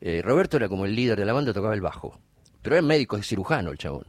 Eh, 0.00 0.22
Roberto 0.22 0.56
era 0.56 0.68
como 0.68 0.86
el 0.86 0.94
líder 0.94 1.18
de 1.18 1.24
la 1.26 1.32
banda, 1.32 1.52
tocaba 1.52 1.74
el 1.74 1.80
bajo. 1.80 2.18
Pero 2.62 2.76
era 2.76 2.82
médico, 2.82 3.16
es 3.16 3.26
cirujano 3.26 3.70
el 3.70 3.78
chabón. 3.78 4.04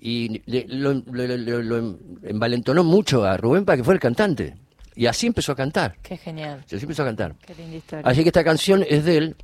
Y 0.00 0.42
le- 0.50 0.66
lo, 0.68 0.94
lo- 0.94 1.36
lo- 1.36 1.62
lo 1.62 1.98
envalentonó 2.22 2.82
mucho 2.84 3.24
a 3.24 3.36
Rubén 3.36 3.64
para 3.64 3.76
que 3.76 3.84
fuera 3.84 3.96
el 3.96 4.00
cantante. 4.00 4.54
Y 4.94 5.06
así 5.06 5.26
empezó 5.26 5.52
a 5.52 5.56
cantar. 5.56 5.96
Qué 6.02 6.16
genial. 6.16 6.62
Así 6.66 6.76
empezó 6.76 7.02
a 7.02 7.06
cantar. 7.06 7.34
Qué 7.46 7.54
linda 7.54 7.76
historia. 7.76 8.06
Así 8.08 8.22
que 8.22 8.28
esta 8.28 8.44
canción 8.44 8.84
es 8.88 9.04
de 9.04 9.16
él, 9.16 9.36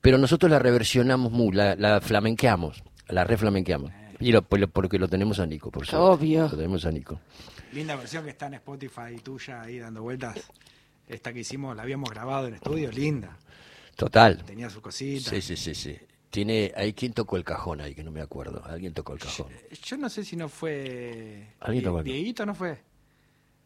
pero 0.00 0.18
nosotros 0.18 0.50
la 0.50 0.58
reversionamos 0.58 1.30
muy, 1.30 1.54
la, 1.54 1.76
la 1.76 2.00
flamenqueamos, 2.00 2.82
la 3.08 3.24
reflamenqueamos. 3.24 3.92
Y 4.20 4.32
lo, 4.32 4.42
por 4.42 4.58
lo- 4.58 4.68
porque 4.68 4.98
lo 4.98 5.08
tenemos 5.08 5.38
a 5.40 5.46
Nico, 5.46 5.70
por 5.70 5.86
suerte. 5.86 6.04
Obvio. 6.06 6.42
Lo 6.44 6.56
tenemos 6.56 6.84
a 6.86 6.90
Nico. 6.92 7.20
Linda 7.72 7.96
versión 7.96 8.24
que 8.24 8.30
está 8.30 8.46
en 8.46 8.54
Spotify 8.54 9.16
tuya 9.22 9.62
ahí 9.62 9.78
dando 9.78 10.02
vueltas. 10.02 10.36
Esta 11.08 11.32
que 11.32 11.40
hicimos, 11.40 11.76
la 11.76 11.82
habíamos 11.82 12.10
grabado 12.10 12.48
en 12.48 12.54
estudio, 12.54 12.90
linda. 12.90 13.36
Total. 13.94 14.42
Tenía 14.44 14.68
su 14.70 14.80
cosita. 14.80 15.30
Sí, 15.30 15.40
sí, 15.40 15.56
sí, 15.56 15.74
sí. 15.74 15.96
Tiene, 16.30 16.72
hay 16.76 16.92
quien 16.92 17.12
tocó 17.12 17.36
el 17.36 17.44
cajón 17.44 17.80
ahí, 17.80 17.94
que 17.94 18.02
no 18.04 18.10
me 18.10 18.20
acuerdo. 18.20 18.62
Alguien 18.66 18.92
tocó 18.92 19.12
el 19.14 19.18
cajón. 19.20 19.46
Yo 19.84 19.96
no 19.96 20.08
sé 20.10 20.24
si 20.24 20.36
no 20.36 20.48
fue. 20.48 21.48
Alguien 21.60 21.82
Die- 21.82 21.86
tocó 21.86 21.98
acá. 21.98 22.04
Dieguito 22.04 22.44
no 22.44 22.54
fue. 22.54 22.78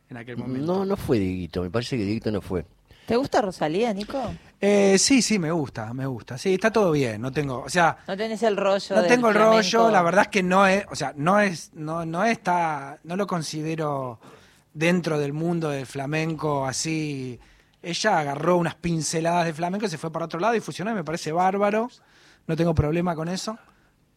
En 0.08 0.16
aquel 0.16 0.36
momento. 0.36 0.66
No, 0.66 0.84
no 0.84 0.96
fue 0.96 1.18
Dieguito, 1.18 1.62
me 1.62 1.70
parece 1.70 1.96
que 1.96 2.04
Dieguito 2.04 2.30
no 2.30 2.40
fue. 2.40 2.64
¿Te 3.06 3.16
gusta 3.16 3.40
Rosalía, 3.40 3.92
Nico? 3.94 4.20
Eh, 4.60 4.98
sí, 4.98 5.22
sí, 5.22 5.38
me 5.38 5.50
gusta, 5.50 5.92
me 5.94 6.04
gusta. 6.06 6.36
Sí, 6.36 6.54
está 6.54 6.70
todo 6.70 6.92
bien. 6.92 7.20
No 7.22 7.32
tengo. 7.32 7.62
O 7.62 7.68
sea, 7.70 7.96
No 8.06 8.16
tenés 8.16 8.42
el 8.42 8.56
rollo. 8.56 8.96
no 8.96 9.02
tengo 9.04 9.28
el 9.28 9.34
flamenco? 9.34 9.56
rollo. 9.56 9.90
La 9.90 10.02
verdad 10.02 10.22
es 10.22 10.28
que 10.28 10.42
no 10.42 10.66
es. 10.66 10.84
O 10.90 10.96
sea, 10.96 11.14
no 11.16 11.40
es. 11.40 11.70
No, 11.72 12.04
no 12.04 12.24
está. 12.24 12.98
No 13.04 13.16
lo 13.16 13.26
considero 13.26 14.20
dentro 14.74 15.18
del 15.18 15.32
mundo 15.32 15.70
del 15.70 15.86
flamenco 15.86 16.66
así. 16.66 17.40
Ella 17.82 18.18
agarró 18.18 18.56
unas 18.58 18.74
pinceladas 18.74 19.46
de 19.46 19.54
flamenco 19.54 19.86
y 19.86 19.88
se 19.88 19.96
fue 19.96 20.12
para 20.12 20.26
otro 20.26 20.38
lado 20.38 20.54
y 20.54 20.60
fusionó 20.60 20.90
y 20.90 20.94
me 20.94 21.04
parece 21.04 21.32
bárbaro. 21.32 21.88
No 22.46 22.54
tengo 22.56 22.74
problema 22.74 23.14
con 23.14 23.28
eso. 23.28 23.58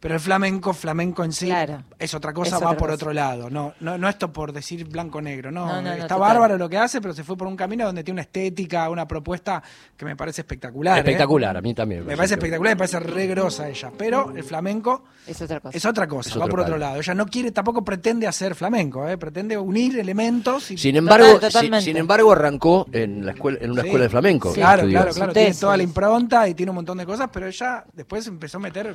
Pero 0.04 0.16
el 0.16 0.20
flamenco, 0.20 0.74
flamenco 0.74 1.24
en 1.24 1.32
sí, 1.32 1.46
Claro. 1.46 1.82
es 1.98 2.12
otra 2.12 2.34
cosa, 2.34 2.56
Es 2.56 2.62
va 2.62 2.66
otra 2.66 2.76
por 2.78 2.88
cosa. 2.90 2.94
otro 2.96 3.12
lado. 3.14 3.48
No, 3.48 3.72
no, 3.80 3.96
no 3.96 4.06
esto 4.06 4.30
por 4.30 4.52
decir 4.52 4.84
blanco-negro, 4.86 5.50
no. 5.50 5.64
No, 5.64 5.76
no, 5.80 5.80
no, 5.80 5.92
Está 5.94 6.18
bárbaro 6.18 6.58
lo 6.58 6.68
que 6.68 6.76
hace, 6.76 7.00
pero 7.00 7.14
se 7.14 7.24
fue 7.24 7.38
por 7.38 7.48
un 7.48 7.56
camino 7.56 7.86
donde 7.86 8.04
tiene 8.04 8.16
una 8.16 8.22
estética, 8.22 8.90
una 8.90 9.08
propuesta 9.08 9.62
que 9.96 10.04
me 10.04 10.14
parece 10.14 10.42
espectacular. 10.42 10.98
¿eh? 10.98 11.00
Espectacular, 11.00 11.56
a 11.56 11.62
mí 11.62 11.72
también. 11.72 12.04
Me 12.04 12.16
parece 12.18 12.34
espectacular, 12.34 12.72
me 12.74 12.76
parece 12.76 13.00
re 13.00 13.26
grosa 13.28 13.66
ella. 13.66 13.90
Pero 13.96 14.30
el 14.36 14.44
flamenco 14.44 15.04
Es 15.26 15.40
otra 15.40 15.60
cosa. 15.60 15.78
es 15.78 15.84
otra 15.86 16.06
cosa, 16.06 16.28
Es 16.28 16.38
va 16.38 16.48
por 16.48 16.60
otro 16.60 16.76
lado. 16.76 16.98
Ella 17.00 17.14
no 17.14 17.24
quiere, 17.24 17.50
tampoco 17.50 17.82
pretende 17.82 18.26
hacer 18.26 18.54
flamenco, 18.54 19.08
¿eh? 19.08 19.16
pretende 19.16 19.56
unir 19.56 19.98
elementos 19.98 20.70
y 20.70 20.76
Sin 20.76 20.96
embargo, 20.96 21.26
Total, 21.32 21.50
si- 21.50 21.54
totalmente. 21.56 21.84
sin 21.86 21.96
embargo 21.96 22.30
arrancó 22.30 22.86
en 22.92 23.24
la 23.24 23.32
escuela, 23.32 23.58
en 23.62 23.70
una 23.70 23.80
Sí. 23.80 23.88
escuela 23.88 24.02
de 24.02 24.10
flamenco. 24.10 24.52
Claro, 24.52 24.86
claro, 24.86 25.12
claro. 25.12 25.32
Tiene 25.32 25.54
toda 25.54 25.78
la 25.78 25.82
impronta 25.82 26.46
y 26.46 26.52
tiene 26.52 26.68
un 26.68 26.76
montón 26.76 26.98
de 26.98 27.06
cosas, 27.06 27.30
pero 27.32 27.46
ella 27.46 27.84
después 27.94 28.26
empezó 28.26 28.58
a 28.58 28.60
meter 28.60 28.94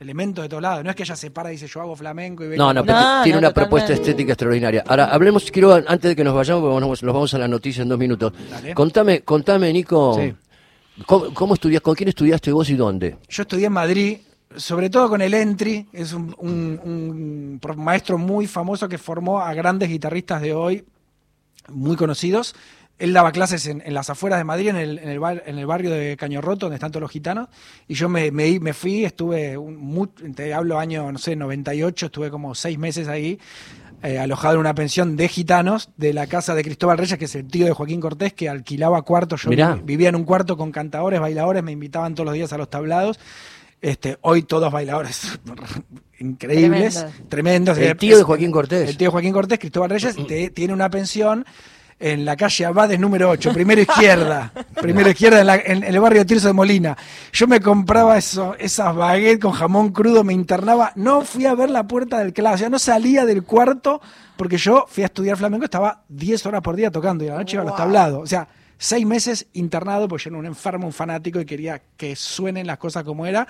elementos 0.00 0.42
de 0.42 0.48
todos 0.48 0.62
lados. 0.62 0.82
No 0.82 0.90
es 0.90 0.96
que 0.96 1.02
ella 1.02 1.14
se 1.14 1.30
para 1.30 1.50
y 1.50 1.52
dice 1.52 1.66
yo 1.66 1.80
hago 1.82 1.94
flamenco 1.94 2.42
y 2.42 2.48
vengo 2.48 2.64
No, 2.64 2.72
no, 2.74 2.84
pero 2.84 2.98
No, 2.98 3.22
tiene 3.22 3.34
no, 3.34 3.38
una 3.40 3.48
totalmente. 3.48 3.52
propuesta 3.52 3.92
estética 3.92 4.32
extraordinaria. 4.32 4.82
Ahora, 4.86 5.04
hablemos, 5.06 5.50
quiero, 5.50 5.72
antes 5.74 6.00
de 6.02 6.16
que 6.16 6.24
nos 6.24 6.34
vayamos, 6.34 6.62
porque 6.62 6.80
vamos- 6.80 7.02
nos 7.02 7.14
vamos 7.14 7.34
a 7.34 7.38
la 7.38 7.46
noticia 7.48 7.82
en 7.82 7.88
dos 7.90 7.98
minutos. 7.98 8.32
Dale. 8.50 8.74
Contame, 8.74 9.20
contame, 9.22 9.72
Nico, 9.72 10.14
Sí. 10.18 10.34
¿cómo, 11.06 11.32
cómo 11.34 11.54
estudias, 11.54 11.82
con 11.82 11.94
quién 11.94 12.08
estudiaste 12.08 12.50
vos 12.50 12.68
y 12.70 12.76
dónde? 12.76 13.18
Yo 13.28 13.42
estudié 13.42 13.66
en 13.66 13.72
Madrid, 13.74 14.18
sobre 14.56 14.88
todo 14.90 15.08
con 15.10 15.20
el 15.20 15.34
Entry, 15.34 15.86
es 15.92 16.12
un, 16.12 16.34
un- 16.38 16.80
un 16.82 17.58
pro- 17.60 17.76
maestro 17.76 18.16
muy 18.18 18.46
famoso 18.46 18.88
que 18.88 18.98
formó 18.98 19.40
a 19.40 19.52
grandes 19.54 19.88
guitarristas 19.90 20.40
de 20.40 20.54
hoy, 20.54 20.84
muy 21.68 21.94
conocidos. 21.96 22.54
Él 23.00 23.12
daba 23.12 23.32
clases 23.32 23.66
en, 23.66 23.82
en 23.84 23.94
las 23.94 24.10
afueras 24.10 24.38
de 24.38 24.44
Madrid, 24.44 24.68
en 24.68 24.76
el, 24.76 24.98
en, 24.98 25.08
el 25.08 25.18
bar- 25.18 25.42
en 25.46 25.58
el 25.58 25.66
barrio 25.66 25.90
de 25.90 26.16
Caño 26.16 26.40
Roto, 26.40 26.66
donde 26.66 26.76
están 26.76 26.90
todos 26.92 27.02
los 27.02 27.10
gitanos. 27.10 27.48
Y 27.88 27.94
yo 27.94 28.08
me, 28.08 28.30
me, 28.30 28.60
me 28.60 28.72
fui, 28.74 29.04
estuve, 29.04 29.56
un, 29.56 30.08
te 30.34 30.54
hablo 30.54 30.78
año, 30.78 31.10
no 31.10 31.18
sé, 31.18 31.34
98, 31.34 32.06
estuve 32.06 32.30
como 32.30 32.54
seis 32.54 32.78
meses 32.78 33.08
ahí, 33.08 33.38
eh, 34.02 34.18
alojado 34.18 34.54
en 34.54 34.60
una 34.60 34.74
pensión 34.74 35.16
de 35.16 35.28
gitanos 35.28 35.90
de 35.96 36.12
la 36.14 36.26
casa 36.26 36.54
de 36.54 36.62
Cristóbal 36.62 36.96
Reyes, 36.98 37.18
que 37.18 37.24
es 37.26 37.34
el 37.34 37.46
tío 37.48 37.66
de 37.66 37.72
Joaquín 37.72 38.00
Cortés, 38.00 38.32
que 38.34 38.48
alquilaba 38.48 39.02
cuartos. 39.02 39.42
Yo 39.42 39.50
Mirá. 39.50 39.74
vivía 39.82 40.08
en 40.10 40.16
un 40.16 40.24
cuarto 40.24 40.56
con 40.56 40.70
cantadores, 40.72 41.20
bailadores, 41.20 41.62
me 41.62 41.72
invitaban 41.72 42.14
todos 42.14 42.26
los 42.26 42.34
días 42.34 42.52
a 42.52 42.58
los 42.58 42.70
tablados. 42.70 43.18
Este, 43.82 44.18
hoy 44.20 44.42
todos 44.42 44.70
bailadores 44.70 45.38
increíbles, 46.18 46.94
Tremendo. 46.96 47.28
tremendos. 47.28 47.78
El 47.78 47.96
tío 47.96 48.16
de 48.18 48.22
Joaquín 48.22 48.50
Cortés. 48.50 48.88
El 48.88 48.96
tío 48.96 49.10
Joaquín 49.10 49.32
Cortés, 49.32 49.58
Cristóbal 49.58 49.90
Reyes, 49.90 50.16
te- 50.26 50.50
tiene 50.50 50.72
una 50.74 50.90
pensión 50.90 51.44
en 52.00 52.24
la 52.24 52.34
calle 52.34 52.64
Abades 52.64 52.98
número 52.98 53.28
8, 53.30 53.52
primero 53.52 53.80
izquierda, 53.82 54.50
primero 54.80 55.10
izquierda 55.10 55.40
en, 55.40 55.46
la- 55.46 55.56
en- 55.56 55.84
en 55.84 55.94
el 55.94 56.00
barrio 56.00 56.24
Tirso 56.26 56.46
de 56.48 56.54
Molina. 56.54 56.96
Yo 57.32 57.46
me 57.46 57.60
compraba 57.60 58.16
eso, 58.18 58.56
esas 58.58 58.94
baguettes 58.96 59.38
con 59.40 59.52
jamón 59.52 59.90
crudo, 59.92 60.24
me 60.24 60.32
internaba, 60.32 60.92
no 60.96 61.20
fui 61.20 61.44
a 61.46 61.54
ver 61.54 61.70
la 61.70 61.86
puerta 61.86 62.18
del 62.18 62.32
clase, 62.32 62.54
o 62.54 62.58
sea, 62.58 62.68
no 62.70 62.78
salía 62.78 63.24
del 63.26 63.42
cuarto 63.44 64.00
porque 64.36 64.56
yo 64.56 64.86
fui 64.88 65.02
a 65.02 65.06
estudiar 65.06 65.36
flamenco, 65.36 65.64
estaba 65.66 66.02
10 66.08 66.46
horas 66.46 66.62
por 66.62 66.74
día 66.74 66.90
tocando 66.90 67.22
y 67.22 67.28
a 67.28 67.32
la 67.32 67.38
noche 67.40 67.56
iba 67.56 67.62
a 67.62 67.66
los 67.66 67.72
Wow. 67.72 67.78
tablados. 67.78 68.22
O 68.22 68.26
sea, 68.26 68.48
seis 68.78 69.04
meses 69.04 69.46
internado 69.52 70.08
porque 70.08 70.24
yo 70.24 70.30
era 70.30 70.38
un 70.38 70.46
enfermo, 70.46 70.86
un 70.86 70.94
fanático 70.94 71.38
y 71.38 71.44
quería 71.44 71.82
que 71.98 72.16
suenen 72.16 72.66
las 72.66 72.78
cosas 72.78 73.04
como 73.04 73.26
era. 73.26 73.46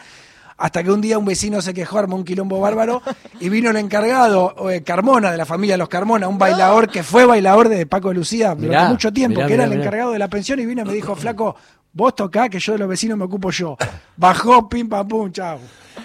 Hasta 0.60 0.84
que 0.84 0.90
un 0.92 1.00
día 1.00 1.16
un 1.18 1.24
vecino 1.24 1.62
se 1.62 1.72
quejó, 1.72 1.98
armó 1.98 2.16
un 2.16 2.24
quilombo 2.24 2.60
bárbaro 2.60 3.00
y 3.40 3.48
vino 3.48 3.70
el 3.70 3.76
encargado, 3.76 4.54
eh, 4.70 4.82
Carmona, 4.82 5.30
de 5.32 5.38
la 5.38 5.46
familia 5.46 5.74
de 5.74 5.78
los 5.78 5.88
Carmona, 5.88 6.28
un 6.28 6.36
bailador 6.36 6.88
que 6.90 7.02
fue 7.02 7.24
bailador 7.24 7.70
de 7.70 7.86
Paco 7.86 8.08
de 8.10 8.14
Lucía 8.16 8.54
durante 8.54 8.88
mucho 8.90 9.10
tiempo, 9.10 9.36
mirá, 9.36 9.46
que 9.48 9.54
era 9.54 9.62
mirá, 9.64 9.72
el 9.72 9.78
mirá. 9.78 9.82
encargado 9.88 10.12
de 10.12 10.18
la 10.18 10.28
pensión 10.28 10.60
y 10.60 10.66
vino 10.66 10.82
y 10.82 10.84
me 10.84 10.92
dijo, 10.92 11.16
flaco, 11.16 11.56
vos 11.94 12.14
tocá 12.14 12.50
que 12.50 12.58
yo 12.58 12.72
de 12.74 12.78
los 12.78 12.88
vecinos 12.88 13.16
me 13.16 13.24
ocupo 13.24 13.50
yo. 13.50 13.74
Bajó, 14.16 14.68
pim, 14.68 14.86
pam, 14.88 15.08
pum, 15.08 15.32
chao. 15.32 15.58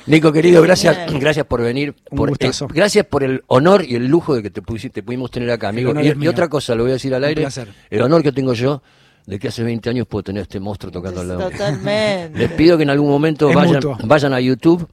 Nico, 0.08 0.32
querido, 0.32 0.62
gracias, 0.62 0.98
gracias 1.20 1.46
por 1.46 1.62
venir. 1.62 1.94
Un 2.12 2.18
por, 2.18 2.30
eh, 2.32 2.52
gracias 2.70 3.06
por 3.08 3.24
el 3.24 3.44
honor 3.48 3.84
y 3.86 3.96
el 3.96 4.08
lujo 4.08 4.36
de 4.36 4.44
que 4.44 4.50
te, 4.52 4.62
te 4.62 5.04
pudimos 5.04 5.32
tener 5.32 5.52
acá, 5.52 5.68
amigo. 5.70 5.94
Y, 6.00 6.24
y 6.24 6.28
otra 6.30 6.48
cosa, 6.48 6.76
lo 6.76 6.84
voy 6.84 6.92
a 6.92 6.94
decir 6.94 7.14
al 7.14 7.24
Un 7.24 7.28
aire. 7.28 7.42
placer. 7.42 7.74
El 7.90 8.02
honor 8.02 8.24
que 8.24 8.32
tengo 8.32 8.54
yo 8.54 8.82
de 9.26 9.40
que 9.40 9.48
hace 9.48 9.64
20 9.64 9.90
años 9.90 10.08
puedo 10.08 10.24
tener 10.24 10.44
este 10.44 10.60
monstruo 10.60 10.92
tocando 10.92 11.22
al 11.22 11.28
lado. 11.30 11.50
Totalmente. 11.50 12.38
Les 12.38 12.52
pido 12.52 12.78
que 12.78 12.84
en 12.84 12.90
algún 12.92 13.10
momento 13.10 13.50
Es 13.50 13.56
vayan, 13.56 13.74
mutuo. 13.76 13.98
vayan 14.04 14.34
a 14.34 14.40
YouTube 14.40 14.88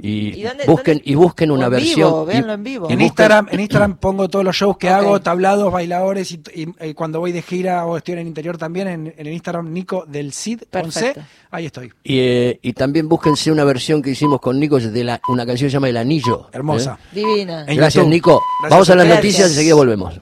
y, 0.00 0.38
¿Y 0.38 0.42
dónde- 0.42 0.64
busquen 0.66 0.98
dónde- 0.98 1.10
y 1.10 1.14
busquen 1.16 1.50
una 1.50 1.64
en 1.64 1.70
versión. 1.72 2.10
vivo, 2.10 2.22
y- 2.24 2.26
véanlo 2.28 2.52
en 2.52 2.62
vivo. 2.62 2.86
y 2.88 2.92
En 2.92 2.98
busquen- 2.98 3.02
Instagram, 3.06 3.48
en 3.50 3.60
Instagram 3.60 3.96
pongo 4.00 4.28
todos 4.28 4.44
los 4.44 4.54
shows 4.54 4.76
que 4.76 4.88
hago, 4.90 5.20
tablados, 5.20 5.72
bailadores 5.72 6.30
y, 6.30 6.40
y- 6.54 6.86
y 6.88 6.94
cuando 6.94 7.18
voy 7.18 7.32
de 7.32 7.42
gira 7.42 7.84
o 7.86 7.96
estoy 7.96 8.12
en 8.12 8.20
el 8.20 8.26
interior 8.28 8.58
también, 8.58 8.86
en, 8.88 9.06
en 9.16 9.26
el 9.26 9.32
Instagram 9.32 9.72
Nico 9.72 10.04
del 10.06 10.32
Cid, 10.32 10.62
con 10.70 10.92
C, 10.92 11.14
ahí 11.50 11.66
estoy. 11.66 11.90
Y, 12.04 12.18
eh, 12.20 12.58
y 12.62 12.74
también 12.74 13.08
búsquense 13.08 13.50
una 13.50 13.64
versión 13.64 14.02
que 14.02 14.10
hicimos 14.10 14.38
con 14.40 14.60
Nico 14.60 14.78
de 14.78 15.02
la, 15.02 15.20
una 15.28 15.44
canción 15.46 15.66
que 15.66 15.70
se 15.70 15.74
llama 15.74 15.88
El 15.88 15.96
Anillo. 15.96 16.48
Hermosa. 16.52 16.98
¿eh? 17.12 17.14
Divina. 17.16 17.64
Gracias. 17.64 18.06
Nico. 18.06 18.40
Gracias 18.60 18.70
Vamos 18.70 18.90
a 18.90 18.94
las 18.94 19.06
noticias 19.08 19.48
y 19.48 19.52
enseguida 19.52 19.74
volvemos. 19.74 20.20